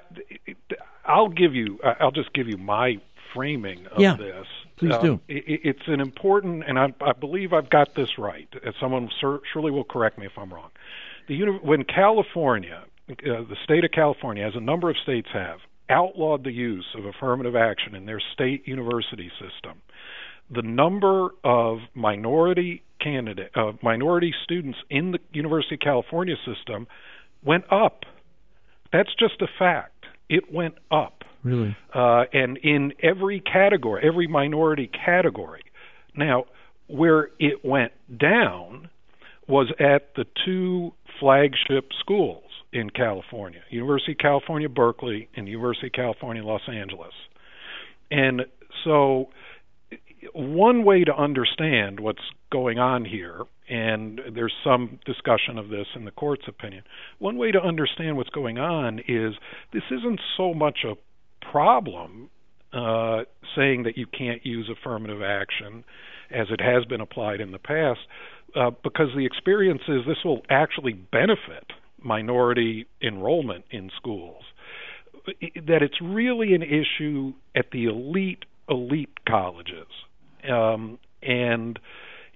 I'll 1.05 1.29
give 1.29 1.55
you. 1.55 1.79
I'll 1.83 2.13
just 2.13 2.33
give 2.33 2.49
you 2.49 2.57
my 2.57 3.01
framing 3.35 3.87
of 3.89 4.01
yeah, 4.01 4.17
this. 4.17 4.47
Please 4.77 4.93
uh, 4.93 5.01
do. 5.01 5.21
It, 5.29 5.61
it's 5.65 5.87
an 5.89 6.01
important, 6.01 6.65
and 6.67 6.79
I, 6.79 6.93
I 7.01 7.13
believe 7.13 7.53
I've 7.53 7.71
got 7.71 7.95
this 7.95 8.19
right. 8.19 8.49
Someone 8.81 9.11
sur- 9.21 9.41
surely 9.53 9.71
will 9.71 9.85
correct 9.85 10.19
me 10.19 10.27
if 10.27 10.33
I'm 10.37 10.53
wrong. 10.53 10.71
The 11.29 11.45
when 11.63 11.85
California, 11.85 12.85
uh, 13.11 13.15
the 13.23 13.57
state 13.65 13.85
of 13.85 13.91
California, 13.91 14.47
as 14.47 14.55
a 14.55 14.61
number 14.61 14.91
of 14.91 14.97
states 14.99 15.29
have, 15.33 15.59
outlawed 15.89 16.45
the 16.45 16.53
use 16.53 16.87
of 16.97 17.05
affirmative 17.05 17.57
action 17.57 17.95
in 17.95 18.07
their 18.07 18.21
state 18.33 18.67
university 18.67 19.31
system, 19.41 19.81
the 20.51 20.63
number 20.63 21.31
of 21.43 21.79
minority 21.95 22.83
candidate, 23.01 23.51
uh, 23.55 23.73
minority 23.83 24.33
students 24.45 24.79
in 24.91 25.13
the 25.13 25.19
University 25.33 25.75
of 25.75 25.81
California 25.81 26.37
system 26.45 26.87
went 27.43 27.65
up. 27.71 28.05
That's 28.93 29.15
just 29.15 29.43
a 29.43 29.49
fact. 29.59 30.07
It 30.29 30.53
went 30.53 30.75
up. 30.91 31.25
Really? 31.47 31.77
Uh, 31.95 32.25
and 32.33 32.59
in 32.59 32.93
every 33.01 33.41
category, 33.41 34.03
every 34.05 34.27
minority 34.27 34.89
category. 34.89 35.63
Now, 36.17 36.47
where 36.89 37.29
it 37.39 37.65
went 37.65 37.93
down 38.19 38.91
was 39.47 39.73
at 39.79 40.15
the 40.17 40.25
two 40.45 40.93
flagship 41.21 41.91
schools 42.01 42.43
in 42.73 42.91
California 42.91 43.61
University 43.71 44.13
of 44.13 44.19
California, 44.19 44.69
Berkeley, 44.69 45.29
and 45.37 45.47
University 45.47 45.87
of 45.87 45.93
California, 45.93 46.43
Los 46.43 46.63
Angeles. 46.69 47.13
And 48.11 48.43
so, 48.85 49.29
one 50.35 50.85
way 50.85 51.05
to 51.05 51.15
understand 51.15 52.01
what's 52.01 52.19
going 52.51 52.81
on 52.81 53.05
here, 53.05 53.43
and 53.69 54.21
there's 54.35 54.55
some 54.65 54.99
discussion 55.07 55.59
of 55.59 55.69
this 55.69 55.87
in 55.95 56.05
the 56.05 56.11
court's 56.11 56.45
opinion, 56.49 56.83
one 57.21 57.37
way 57.37 57.53
to 57.53 57.61
understand 57.61 58.17
what's 58.17 58.31
going 58.31 58.59
on 58.59 58.99
is 59.07 59.35
this 59.73 59.85
isn't 59.93 60.21
so 60.37 60.53
much 60.53 60.79
a 60.85 60.95
problem 61.51 62.31
uh, 62.73 63.23
saying 63.57 63.85
that 63.85 63.97
you 63.97 64.07
can't 64.07 64.45
use 64.45 64.71
affirmative 64.71 65.23
action 65.23 65.85
as 66.31 66.49
it 66.51 66.61
has 66.61 66.85
been 66.85 67.01
applied 67.01 67.41
in 67.41 67.53
the 67.53 67.59
past, 67.59 68.01
uh, 68.55 68.71
because 68.83 69.09
the 69.17 69.25
experience 69.25 69.83
is 69.89 70.01
this 70.07 70.17
will 70.25 70.43
actually 70.51 70.93
benefit 70.93 71.65
minority 72.03 72.87
enrollment 73.03 73.65
in 73.71 73.91
schools. 73.97 74.43
That 75.27 75.83
it's 75.83 76.01
really 76.01 76.55
an 76.55 76.63
issue 76.63 77.33
at 77.55 77.71
the 77.73 77.87
elite 77.87 78.45
elite 78.69 79.25
colleges, 79.29 79.89
um, 80.49 80.99
and 81.23 81.79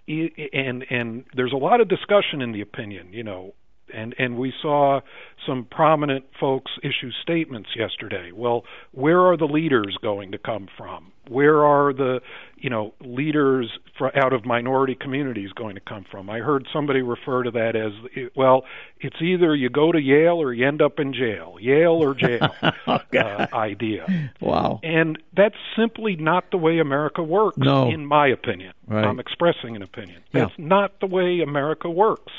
and 0.08 0.84
and 0.90 1.24
there's 1.36 1.52
a 1.52 1.56
lot 1.56 1.80
of 1.80 1.88
discussion 1.88 2.40
in 2.40 2.52
the 2.52 2.60
opinion. 2.60 3.12
You 3.12 3.22
know, 3.22 3.54
and 3.94 4.14
and 4.18 4.36
we 4.36 4.52
saw 4.60 5.00
some 5.46 5.66
prominent 5.70 6.24
folks 6.38 6.72
issue 6.82 7.10
statements 7.22 7.70
yesterday. 7.76 8.30
Well, 8.32 8.64
where 8.92 9.20
are 9.20 9.36
the 9.36 9.46
leaders 9.46 9.96
going 10.02 10.32
to 10.32 10.38
come 10.38 10.68
from? 10.76 11.12
Where 11.28 11.64
are 11.64 11.92
the 11.92 12.20
you 12.56 12.70
know 12.70 12.92
leaders 13.00 13.70
for, 13.96 14.16
out 14.18 14.32
of 14.32 14.44
minority 14.44 14.94
communities 14.94 15.50
going 15.52 15.76
to 15.76 15.80
come 15.80 16.04
from? 16.10 16.28
I 16.28 16.38
heard 16.38 16.66
somebody 16.72 17.02
refer 17.02 17.44
to 17.44 17.50
that 17.52 17.76
as 17.76 17.92
well. 18.34 18.64
It's 19.00 19.16
either 19.22 19.54
you 19.54 19.68
go 19.68 19.92
to 19.92 20.00
Yale 20.00 20.42
or 20.42 20.52
you 20.52 20.66
end 20.66 20.82
up 20.82 20.98
in 20.98 21.12
jail. 21.14 21.56
Yale 21.60 21.92
or 21.92 22.14
jail 22.14 22.48
okay. 22.88 23.18
uh, 23.18 23.46
idea. 23.54 24.32
Wow. 24.40 24.80
And 24.82 25.18
that's 25.36 25.56
simply 25.76 26.16
not 26.16 26.50
the 26.50 26.58
way 26.58 26.78
America 26.78 27.22
works. 27.22 27.58
No. 27.58 27.88
in 27.88 28.06
my 28.06 28.26
opinion. 28.28 28.72
Right. 28.86 29.04
I'm 29.04 29.20
expressing 29.20 29.76
an 29.76 29.82
opinion. 29.82 30.22
Yeah. 30.32 30.46
That's 30.46 30.58
not 30.58 31.00
the 31.00 31.06
way 31.06 31.40
America 31.40 31.88
works. 31.88 32.32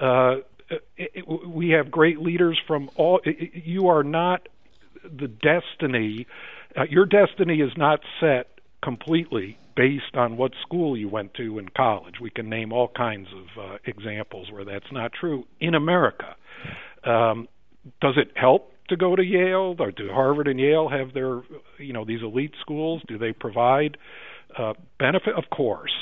Uh, 0.00 0.36
it, 0.96 1.28
we 1.48 1.70
have 1.70 1.90
great 1.90 2.20
leaders 2.20 2.60
from 2.66 2.90
all. 2.96 3.20
It, 3.24 3.64
you 3.64 3.88
are 3.88 4.02
not 4.02 4.48
the 5.04 5.28
destiny. 5.28 6.26
Uh, 6.76 6.84
your 6.88 7.06
destiny 7.06 7.60
is 7.60 7.72
not 7.76 8.00
set 8.20 8.60
completely 8.82 9.58
based 9.74 10.14
on 10.14 10.36
what 10.36 10.52
school 10.62 10.96
you 10.96 11.08
went 11.08 11.34
to 11.34 11.58
in 11.58 11.68
college. 11.68 12.16
We 12.20 12.30
can 12.30 12.48
name 12.48 12.72
all 12.72 12.88
kinds 12.88 13.28
of 13.32 13.62
uh, 13.62 13.78
examples 13.84 14.50
where 14.50 14.64
that's 14.64 14.90
not 14.92 15.12
true 15.12 15.46
in 15.60 15.74
America. 15.74 16.36
Um, 17.04 17.48
does 18.00 18.14
it 18.16 18.32
help 18.34 18.72
to 18.88 18.96
go 18.96 19.16
to 19.16 19.22
Yale 19.22 19.74
or 19.78 19.90
do 19.90 20.08
Harvard 20.12 20.48
and 20.48 20.60
Yale 20.60 20.88
have 20.88 21.14
their 21.14 21.42
you 21.78 21.92
know 21.92 22.04
these 22.04 22.22
elite 22.22 22.54
schools? 22.60 23.02
Do 23.08 23.18
they 23.18 23.32
provide 23.32 23.96
uh, 24.56 24.74
benefit? 24.98 25.34
Of 25.34 25.44
course, 25.50 25.94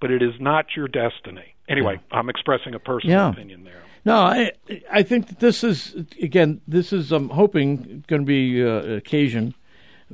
but 0.00 0.10
it 0.10 0.22
is 0.22 0.34
not 0.40 0.66
your 0.76 0.88
destiny. 0.88 1.54
Anyway, 1.68 2.00
I'm 2.12 2.28
expressing 2.28 2.74
a 2.74 2.78
personal 2.78 3.16
yeah. 3.16 3.30
opinion 3.30 3.64
there. 3.64 3.82
No, 4.06 4.18
I 4.18 4.52
I 4.90 5.02
think 5.02 5.26
that 5.26 5.40
this 5.40 5.64
is 5.64 5.96
again 6.22 6.60
this 6.68 6.92
is 6.92 7.10
I'm 7.10 7.28
hoping 7.28 8.04
going 8.06 8.22
to 8.22 8.26
be 8.26 8.64
uh, 8.64 8.98
occasion 8.98 9.52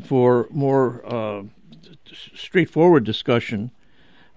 for 0.03 0.49
more 0.51 1.03
uh, 1.05 1.43
straightforward 2.35 3.05
discussion 3.05 3.71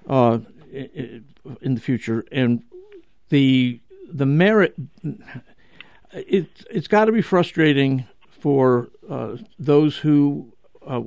uh, 0.09 0.39
in 0.73 1.75
the 1.75 1.79
future 1.79 2.25
and 2.33 2.63
the 3.29 3.79
the 4.11 4.25
merit 4.25 4.75
it 6.11 6.47
it's 6.69 6.89
got 6.89 7.05
to 7.05 7.13
be 7.13 7.21
frustrating 7.21 8.05
for 8.41 8.89
uh, 9.09 9.37
those 9.57 9.95
who 9.95 10.51
uh, 10.85 11.01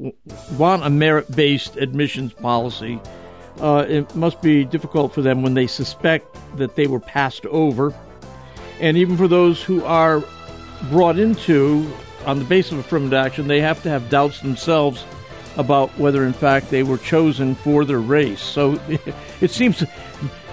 want 0.56 0.86
a 0.86 0.90
merit 0.90 1.30
based 1.36 1.76
admissions 1.76 2.32
policy. 2.32 2.98
Uh, 3.60 3.84
it 3.86 4.14
must 4.14 4.40
be 4.40 4.64
difficult 4.64 5.12
for 5.12 5.20
them 5.20 5.42
when 5.42 5.52
they 5.52 5.66
suspect 5.66 6.34
that 6.56 6.76
they 6.76 6.86
were 6.86 7.00
passed 7.00 7.44
over 7.46 7.92
and 8.80 8.96
even 8.96 9.16
for 9.16 9.28
those 9.28 9.62
who 9.62 9.84
are 9.84 10.22
brought 10.90 11.18
into 11.18 11.90
on 12.26 12.38
the 12.38 12.44
basis 12.44 12.72
of 12.72 12.78
affirmative 12.78 13.14
action, 13.14 13.48
they 13.48 13.60
have 13.60 13.82
to 13.82 13.88
have 13.88 14.08
doubts 14.08 14.40
themselves 14.40 15.04
about 15.56 15.90
whether, 15.98 16.24
in 16.24 16.32
fact, 16.32 16.70
they 16.70 16.82
were 16.82 16.98
chosen 16.98 17.54
for 17.54 17.84
their 17.84 18.00
race. 18.00 18.40
So 18.40 18.80
it 19.40 19.50
seems 19.50 19.84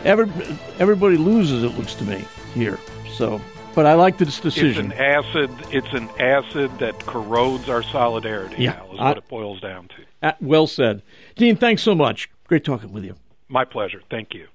every, 0.04 0.32
everybody 0.80 1.18
loses. 1.18 1.64
It 1.64 1.78
looks 1.78 1.94
to 1.96 2.04
me 2.04 2.26
here. 2.54 2.80
So, 3.14 3.40
but 3.76 3.86
I 3.86 3.94
like 3.94 4.18
this 4.18 4.40
decision. 4.40 4.92
It's 4.92 5.00
an 5.00 5.06
acid. 5.06 5.52
It's 5.72 5.94
an 5.94 6.10
acid 6.20 6.78
that 6.80 7.00
corrodes 7.06 7.70
our 7.70 7.84
solidarity. 7.84 8.64
Yeah, 8.64 8.80
Al, 8.80 8.94
is 8.94 9.00
I, 9.00 9.08
what 9.10 9.18
it 9.18 9.28
boils 9.28 9.62
down 9.62 9.90
to. 9.90 10.28
Uh, 10.28 10.34
well 10.42 10.68
said, 10.68 11.02
Dean. 11.36 11.56
Thanks 11.56 11.84
so 11.84 11.94
much. 11.94 12.30
Great 12.48 12.64
talking 12.64 12.92
with 12.92 13.04
you. 13.04 13.16
My 13.48 13.64
pleasure. 13.64 14.02
Thank 14.10 14.34
you. 14.34 14.48